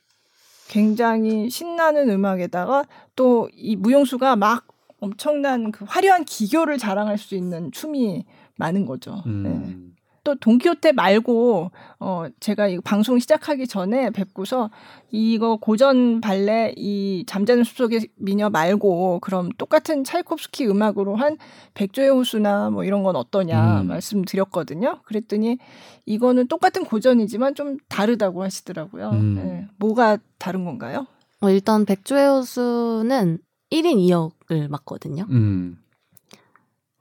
[0.67, 2.83] 굉장히 신나는 음악에다가
[3.15, 4.67] 또 이 무용수가 막
[4.99, 9.23] 엄청난 그 화려한 기교를 자랑할 수 있는 춤이 많은 거죠.
[9.25, 9.43] 음.
[9.43, 9.96] 네.
[10.27, 11.71] 또 동키호테 말고
[12.01, 14.69] 어 제가 이 방송 시작하기 전에 뵙고서
[15.09, 21.37] 이거 고전 발레 이 잠자는 숲속의 미녀 말고 그럼 똑같은 차이콥스키 음악으로 한
[21.75, 23.87] 백조의 호수나 뭐 이런 건 어떠냐 음.
[23.87, 24.99] 말씀드렸거든요.
[25.05, 25.59] 그랬더니
[26.05, 29.11] 이거는 똑같은 고전이지만 좀 다르다고 하시더라고요.
[29.11, 29.35] 음.
[29.35, 29.67] 네.
[29.77, 31.07] 뭐가 다른 건가요?
[31.39, 33.37] 어, 일단 백조의 호수는
[33.71, 35.25] 1인 2역을 맡거든요.
[35.29, 35.77] 음.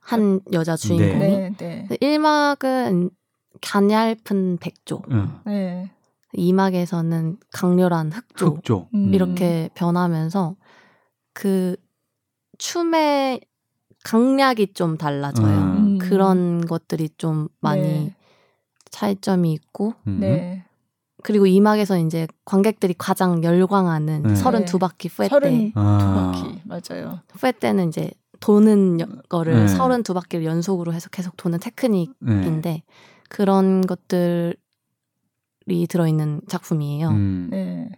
[0.06, 1.18] 한 여자 주인공이.
[1.18, 1.86] 네, 네.
[1.90, 3.10] 1막은
[3.60, 5.02] 가냘픈 백조.
[5.10, 5.40] 음.
[5.44, 5.90] 네.
[6.34, 8.46] 2막에서는 강렬한 흑조.
[8.46, 8.88] 흑조.
[8.94, 9.12] 음.
[9.12, 10.54] 이렇게 변하면서
[11.32, 11.74] 그
[12.58, 13.40] 춤의
[14.04, 15.58] 강약이 좀 달라져요.
[15.58, 15.98] 음.
[15.98, 18.14] 그런 것들이 좀 많이 네.
[18.90, 19.94] 차이점이 있고.
[20.06, 20.20] 음.
[20.20, 20.64] 네.
[21.24, 24.34] 그리고 2막에서 이제 관객들이 가장 열광하는 네.
[24.34, 25.72] 32바퀴 후에 때.
[25.72, 25.74] 32바퀴.
[25.74, 26.52] 아.
[26.64, 27.20] 맞아요.
[27.32, 29.76] 후에 때는 이제 도는 거를 네.
[29.76, 32.82] 32바퀴를 연속으로 해서 계속 도는 테크닉인데 네.
[33.28, 34.56] 그런 것들이
[35.88, 37.08] 들어있는 작품이에요.
[37.08, 37.48] 음.
[37.50, 37.88] 네.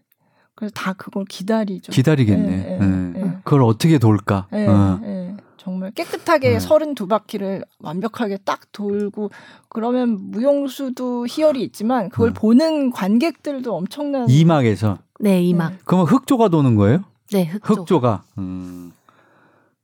[0.54, 1.92] 그래서 다 그걸 기다리죠.
[1.92, 2.46] 기다리겠네.
[2.46, 3.38] 네, 네, 네.
[3.44, 4.48] 그걸 어떻게 돌까?
[4.50, 5.36] 어.
[5.68, 6.58] 정말 깨끗하게 네.
[6.58, 9.30] 32바퀴를 완벽하게 딱 돌고
[9.68, 15.74] 그러면 무용수도 희열이 있지만 그걸 보는 관객들도 엄청난 2막에서 네, 2막.
[15.84, 17.04] 그러면 흑조가 도는 거예요?
[17.32, 17.82] 네, 흑조.
[17.82, 18.22] 흑조가.
[18.38, 18.92] 음.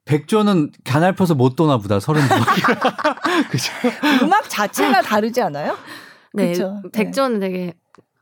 [0.05, 2.29] 백조는 가날퍼서 못 도나 보다 서른 두
[3.51, 3.73] 그죠?
[4.23, 5.77] 음악 자체가 다르지 않아요?
[6.35, 6.83] 네, 그쵸?
[6.93, 7.49] 백조는 네.
[7.49, 7.75] 되게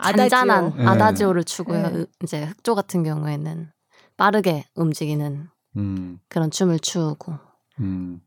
[0.03, 0.89] 잔잔한 아다지오.
[0.89, 1.89] 아다지오를 추고요.
[1.91, 2.07] 네.
[2.23, 3.71] 이제 흑조 같은 경우에는
[4.17, 6.19] 빠르게 움직이는 음.
[6.29, 7.35] 그런 춤을 추고
[7.81, 8.21] 음.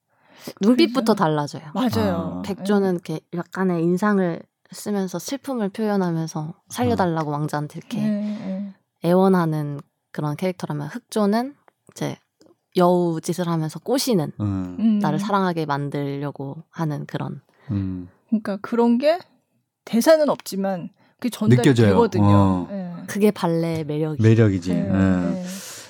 [0.62, 1.16] 눈빛부터 그래서?
[1.16, 1.72] 달라져요.
[1.74, 2.40] 맞아요.
[2.40, 2.42] 아.
[2.44, 4.42] 백조는 이렇게 약간의 인상을
[4.72, 7.38] 쓰면서 슬픔을 표현하면서 살려달라고 아.
[7.38, 8.74] 왕자한테 이렇게 네, 네.
[9.06, 9.80] 애원하는
[10.12, 11.56] 그런 캐릭터라면 흑조는
[11.92, 12.18] 이제
[12.78, 14.78] 여우 짓을 하면서 꼬시는 음.
[14.80, 15.00] 음.
[15.00, 17.42] 나를 사랑하게 만들려고 하는 그런.
[17.72, 18.10] 음.
[18.30, 19.20] 그러니까 그런 게
[19.86, 21.90] 대사는 없지만 그 전달이 느껴져요.
[21.90, 22.26] 되거든요.
[22.26, 22.68] 어.
[22.70, 22.92] 네.
[23.08, 24.74] 그게 발레 매력이 매력이지.
[24.74, 24.84] 네.
[24.92, 25.44] 네.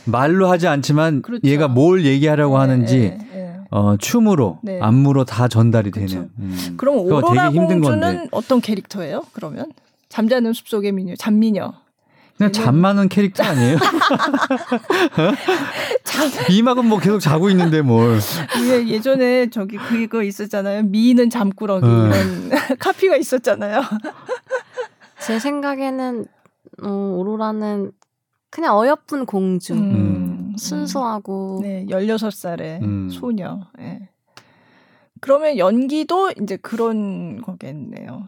[0.05, 1.47] 말로 하지 않지만 그렇죠.
[1.47, 6.15] 얘가 뭘 얘기하려고 네, 하는지 네, 어, 춤으로 안무로 다 전달이 그렇죠.
[6.15, 6.29] 되는.
[6.37, 6.73] 음.
[6.77, 9.23] 그럼 오로라 공주는 어떤 캐릭터예요?
[9.33, 9.71] 그러면
[10.09, 11.73] 잠자는 숲속의 미녀, 잠미녀.
[12.37, 13.77] 그냥 잠 많은 캐릭터 아니에요?
[16.51, 18.19] 이막은 뭐 계속 자고 있는데 뭘.
[18.59, 20.83] 예, 예전에 저기 그거 있었잖아요.
[20.83, 21.89] 미는 잠꾸러기 어.
[21.89, 23.81] 이런 카피가 있었잖아요.
[25.21, 26.25] 제 생각에는
[26.83, 27.91] 어, 오로라는
[28.49, 29.73] 그냥 어여쁜 공주.
[29.73, 30.55] 음, 음.
[30.57, 31.59] 순수하고.
[31.61, 33.09] 네, 16살의 음.
[33.09, 33.67] 소녀.
[33.77, 34.09] 네.
[35.21, 38.27] 그러면 연기도 이제 그런 거겠네요.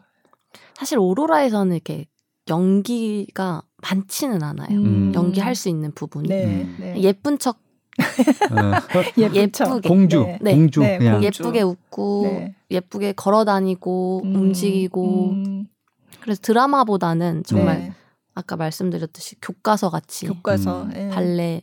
[0.74, 2.06] 사실 오로라에서는 이렇게
[2.50, 4.78] 연기가 많지는 않아요.
[4.78, 5.12] 음.
[5.14, 6.78] 연기할 수 있는 부분이 네, 음.
[6.80, 7.02] 네.
[7.02, 7.60] 예쁜 척
[8.00, 8.98] 어.
[9.18, 10.56] 예쁘게 공주 네.
[10.56, 11.24] 공주 네, 그냥.
[11.24, 12.56] 예쁘게 웃고 네.
[12.70, 15.68] 예쁘게 걸어 다니고 음, 움직이고 음.
[16.22, 17.94] 그래서 드라마보다는 정말 네.
[18.34, 20.94] 아까 말씀드렸듯이 교과서 같이 교과서 음.
[20.96, 21.10] 예.
[21.10, 21.62] 발레에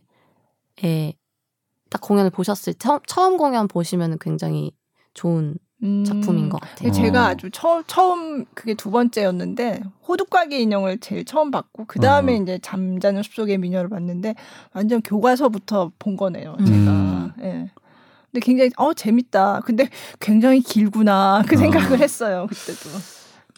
[1.91, 4.72] 딱 공연을 보셨을 때 처음, 처음 공연 보시면 굉장히
[5.12, 6.05] 좋은 음.
[6.05, 6.91] 작품인 것 같아요.
[6.91, 12.43] 제가 아주 처, 처음 그게 두 번째였는데 호두까기 인형을 제일 처음 봤고 그 다음에 어.
[12.43, 14.35] 이제 잠자는 숲속의 미녀를 봤는데
[14.72, 16.57] 완전 교과서부터 본 거네요.
[16.59, 16.70] 제가.
[16.70, 17.32] 음.
[17.43, 17.70] 예.
[18.32, 19.61] 근데 굉장히 어 재밌다.
[19.64, 21.59] 근데 굉장히 길구나 그 어.
[21.59, 21.97] 생각을 어.
[21.97, 22.91] 했어요 그때도.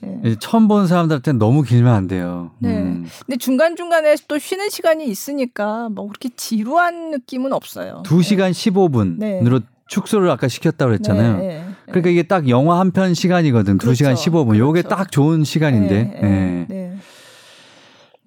[0.03, 0.37] 네.
[0.41, 2.51] 처음 본 사람들한테는 너무 길면 안 돼요.
[2.59, 2.77] 네.
[2.77, 3.07] 음.
[3.25, 8.03] 근데 중간 중간에 또 쉬는 시간이 있으니까 뭐 그렇게 지루한 느낌은 없어요.
[8.05, 8.71] 2 시간 네.
[8.71, 11.37] 15분으로 축소를 아까 시켰다고 그랬잖아요.
[11.39, 13.79] 네, 네, 그러니까 이게 딱 영화 한 편 시간이거든.
[13.79, 14.05] 그렇죠.
[14.05, 14.47] 2시간 15분.
[14.49, 14.59] 그렇죠.
[14.59, 16.03] 요게 딱 좋은 시간인데.
[16.05, 16.97] 네, 네, 네.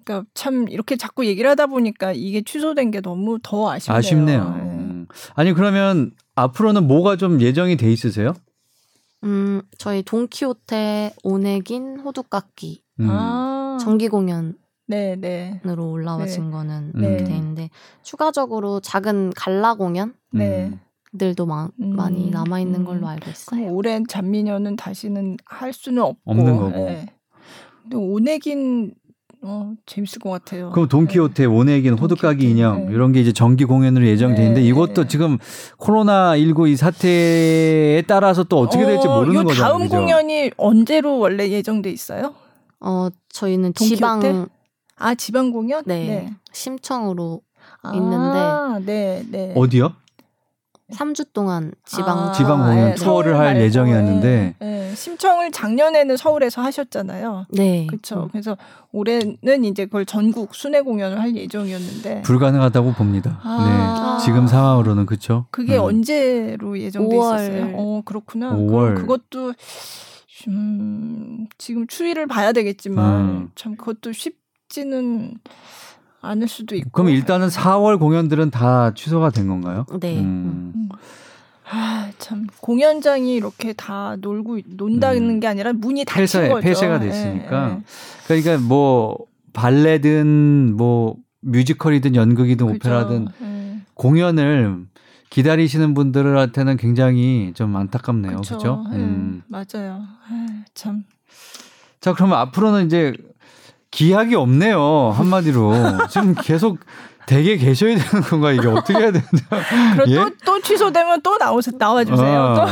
[0.04, 3.98] 그러니까 참 이렇게 자꾸 얘기를 하다 보니까 이게 취소된 게 너무 더 아쉽네요.
[3.98, 4.42] 아쉽네요.
[4.62, 5.06] 음.
[5.34, 8.32] 아니 그러면 앞으로는 뭐가 좀 예정이 돼 있으세요?
[9.24, 13.06] 음, 저희 돈키호테, 오네긴, 호두깎기 음.
[13.10, 13.78] 아.
[13.80, 14.54] 정기 공연
[14.86, 15.60] 네, 네.
[15.66, 16.50] 으로 올라와진 네.
[16.50, 17.06] 거는 네.
[17.08, 17.70] 이렇게 돼 있는데
[18.02, 20.72] 추가적으로 작은 갈라 공연 네.
[21.18, 23.06] 들도 마, 음, 많이 남아 있는 걸로 음.
[23.06, 23.72] 알고 있어요.
[23.72, 26.20] 오랜 잔미녀는 다시는 할 수는 없고.
[26.24, 26.70] 없는 거고.
[26.70, 27.06] 네.
[27.82, 28.94] 근데 오네긴
[29.42, 30.70] 어, 재밌을 것 같아요.
[30.70, 31.46] 그럼 돈키호테, 네.
[31.46, 32.92] 오네긴, 호두까기 인형 네.
[32.92, 34.66] 이런 게 이제 정기 공연으로 예정돼 있는데 네.
[34.66, 35.38] 이것도 지금
[35.78, 39.62] 코로나 19이 사태에 따라서 또 어떻게 될지 어, 모르는 거죠.
[39.62, 39.96] 다음 그죠?
[39.96, 42.34] 공연이 언제로 원래 예정돼 있어요?
[42.80, 43.96] 어, 저희는 돈키호테?
[43.96, 44.48] 지방
[44.96, 45.82] 아 지방 공연?
[45.86, 46.30] 네, 네.
[46.52, 47.40] 심청으로
[47.82, 49.54] 아, 있는데 네, 네.
[49.56, 49.94] 어디요?
[50.92, 54.94] 3주 동안 지방 아, 지방 공연 네, 투어를 할 말고, 예정이었는데 네, 네.
[54.94, 57.46] 심청을 작년에는 서울에서 하셨잖아요.
[57.50, 57.86] 네.
[57.86, 58.28] 그렇죠.
[58.32, 58.56] 그래서
[58.92, 63.40] 올해는 이제 그걸 전국 순회 공연을 할 예정이었는데 불가능하다고 봅니다.
[63.42, 64.24] 아~ 네.
[64.24, 65.46] 지금 상황으로는 그렇죠.
[65.50, 65.82] 그게 음.
[65.82, 67.34] 언제로 예정돼 5월.
[67.36, 67.74] 있었어요?
[67.76, 68.52] 어, 그렇구나.
[68.52, 68.96] 5월.
[68.96, 69.54] 그것도
[70.48, 73.50] 음, 지금 추이를 봐야 되겠지만 음.
[73.54, 75.34] 참 그것도 쉽지는
[76.20, 76.90] 않을 수도 있고.
[76.90, 79.86] 그럼 일단은 4월 공연들은 다 취소가 된 건가요?
[80.00, 80.18] 네.
[80.20, 80.72] 음.
[80.74, 80.88] 음.
[81.72, 85.40] 아, 참 공연장이 이렇게 다 놀고 논다는 음.
[85.40, 86.60] 게 아니라 문이 닫힌 폐쇄, 거죠.
[86.60, 87.68] 폐쇄가 됐으니까.
[87.68, 87.82] 네, 네.
[88.26, 89.16] 그러니까 뭐
[89.52, 92.76] 발레든 뭐 뮤지컬이든 연극이든 그죠.
[92.76, 93.80] 오페라든 네.
[93.94, 94.86] 공연을
[95.30, 98.40] 기다리시는 분들한테는 굉장히 좀 안타깝네요.
[98.40, 98.84] 그렇죠?
[98.90, 99.42] 음.
[99.46, 100.02] 맞아요.
[100.28, 101.04] 아, 참.
[102.00, 103.14] 자, 그러면 앞으로는 이제
[103.90, 105.14] 기약이 없네요.
[105.16, 105.72] 한마디로.
[106.08, 106.78] 지금 계속
[107.26, 109.24] 되게 계셔야 되는 건가 이게 어떻게 해야 되냐.
[109.94, 110.14] 그럼 예?
[110.16, 112.40] 또, 또 취소되면 또 나오세 나와주세요.
[112.40, 112.66] 아.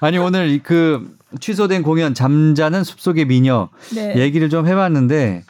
[0.00, 4.16] 아니 오늘 그 취소된 공연 잠자는 숲속의 미녀 네.
[4.16, 5.44] 얘기를 좀 해봤는데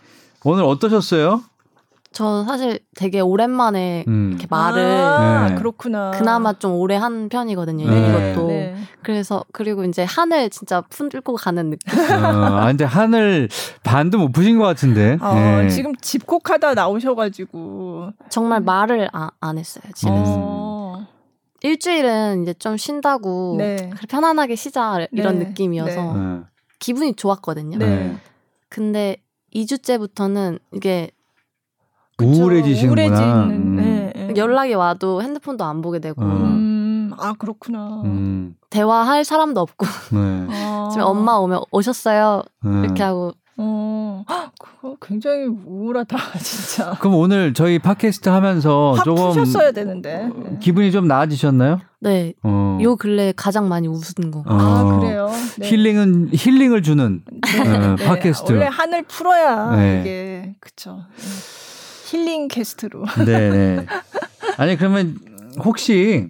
[0.45, 1.43] 오늘 어떠셨어요?
[2.17, 4.31] 저 사실 되게 오랜만에 음.
[4.31, 5.55] 이렇게 말을 아, 네.
[5.57, 6.13] 그렇구나.
[6.13, 7.91] 그나마 좀 오래 한 편이거든요.
[7.91, 8.09] 네.
[8.33, 8.49] 이것도.
[8.49, 8.75] 네.
[9.03, 11.93] 그래서 그리고 이제 하늘 진짜 풀고 가는 느낌.
[11.93, 13.51] 어, 아, 근데 하늘
[13.85, 15.19] 반도 못 푸신 것 같은데.
[15.21, 15.69] 어, 네.
[15.69, 20.17] 지금 집콕하다 나오셔가지고 정말 말을 아, 안 했어요 집에서.
[20.17, 21.07] 어.
[21.61, 23.91] 일주일은 이제 좀 쉰다고 네.
[24.09, 25.49] 편안하게 쉬자 이런 네.
[25.49, 26.41] 느낌이어서 네.
[26.79, 27.79] 기분이 좋았거든요.
[28.71, 29.19] 근데
[29.55, 31.11] 2주째부터는 이게
[32.23, 33.45] 우울해지시는구나.
[33.45, 33.77] 음.
[33.77, 34.35] 네, 네.
[34.37, 36.23] 연락이 와도 핸드폰도 안 보게 되고.
[36.23, 38.03] 음, 아 그렇구나.
[38.05, 38.55] 음.
[38.71, 39.87] 대화할 사람도 없고.
[40.13, 40.47] 네.
[40.51, 40.89] 아.
[40.93, 42.43] 지금 엄마 오면 오셨어요.
[42.65, 42.81] 네.
[42.85, 43.33] 이렇게 하고.
[43.59, 44.23] 어,
[44.61, 46.91] 그거 굉장히 우울하다 진짜.
[47.01, 50.59] 그럼 오늘 저희 팟캐스트 하면서 조금 푸셨어야 되는데 네.
[50.61, 51.81] 기분이 좀 나아지셨나요?
[52.01, 52.35] 네.
[52.43, 52.79] 어.
[52.83, 54.41] 요 근래 가장 많이 웃은 거.
[54.41, 54.45] 어.
[54.47, 55.31] 아 그래요.
[55.59, 55.69] 네.
[55.69, 57.77] 힐링은 힐링을 주는 네.
[57.77, 58.53] 어, 팟캐스트.
[58.53, 60.99] 원래 하늘 풀어야 이게 그쵸.
[62.07, 63.05] 힐링 게스트로.
[63.27, 63.87] 네, 네.
[64.59, 65.17] 아니 그러면
[65.65, 66.29] 혹시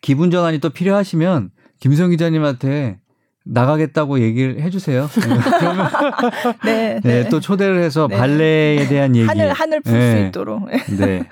[0.00, 1.50] 기분 전환이 또 필요하시면
[1.80, 2.98] 김성 기자님한테
[3.44, 5.08] 나가겠다고 얘기를 해주세요.
[5.58, 5.88] 그러면
[6.64, 8.16] 네, 네, 네, 또 초대를 해서 네.
[8.16, 10.26] 발레에 대한 얘기 하늘 하늘 풀수 네.
[10.28, 10.68] 있도록.
[10.98, 11.28] 네.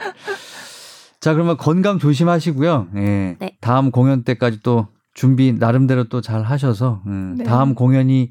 [1.20, 2.88] 자 그러면 건강 조심하시고요.
[2.94, 3.36] 네.
[3.38, 3.56] 네.
[3.60, 7.44] 다음 공연 때까지 또 준비 나름대로 또 잘 하셔서 음, 네.
[7.44, 8.30] 다음 공연이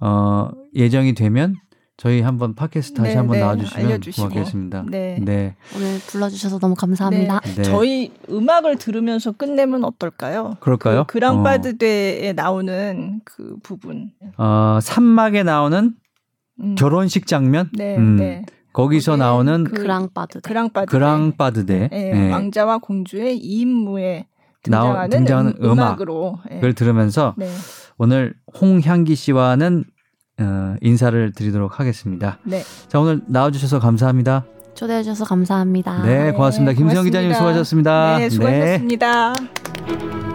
[0.00, 1.54] 어, 예정이 되면
[2.00, 4.28] 저희 한번 팟캐스트 다시 네, 한번 네, 나와주시면 알려주시고.
[4.30, 4.84] 고맙겠습니다.
[4.88, 5.18] 네.
[5.20, 5.54] 네.
[5.76, 7.40] 오늘 불러주셔서 너무 감사합니다.
[7.40, 7.54] 네.
[7.56, 7.62] 네.
[7.62, 10.56] 저희 음악을 들으면서 끝내면 어떨까요?
[10.60, 11.04] 그럴까요?
[11.06, 12.32] 그 그랑바드대에 어.
[12.32, 14.12] 나오는 그 부분.
[14.38, 15.94] 어, 산막에 나오는
[16.62, 16.74] 음.
[16.74, 17.68] 결혼식 장면.
[17.74, 17.98] 네.
[17.98, 18.16] 음.
[18.16, 18.46] 네.
[18.72, 22.30] 거기서 나오는 그 그랑바드 그랑바드 그랑바드대 네, 네.
[22.30, 24.26] 왕자와 공주의 이인무에
[24.62, 26.72] 등장하는, 등장하는 음, 악으로 네.
[26.72, 27.46] 들으면서 네.
[27.98, 29.84] 오늘 홍향기 씨와는
[30.40, 32.38] 어, 인사를 드리도록 하겠습니다.
[32.42, 32.62] 네.
[32.88, 34.44] 자 오늘 나와주셔서 감사합니다.
[34.74, 36.02] 초대해 주셔서 감사합니다.
[36.04, 36.72] 네, 고맙습니다.
[36.72, 38.18] 네, 김수영 기자님 수고하셨습니다.
[38.18, 39.32] 네, 수고하셨습니다.
[39.34, 40.29] 네.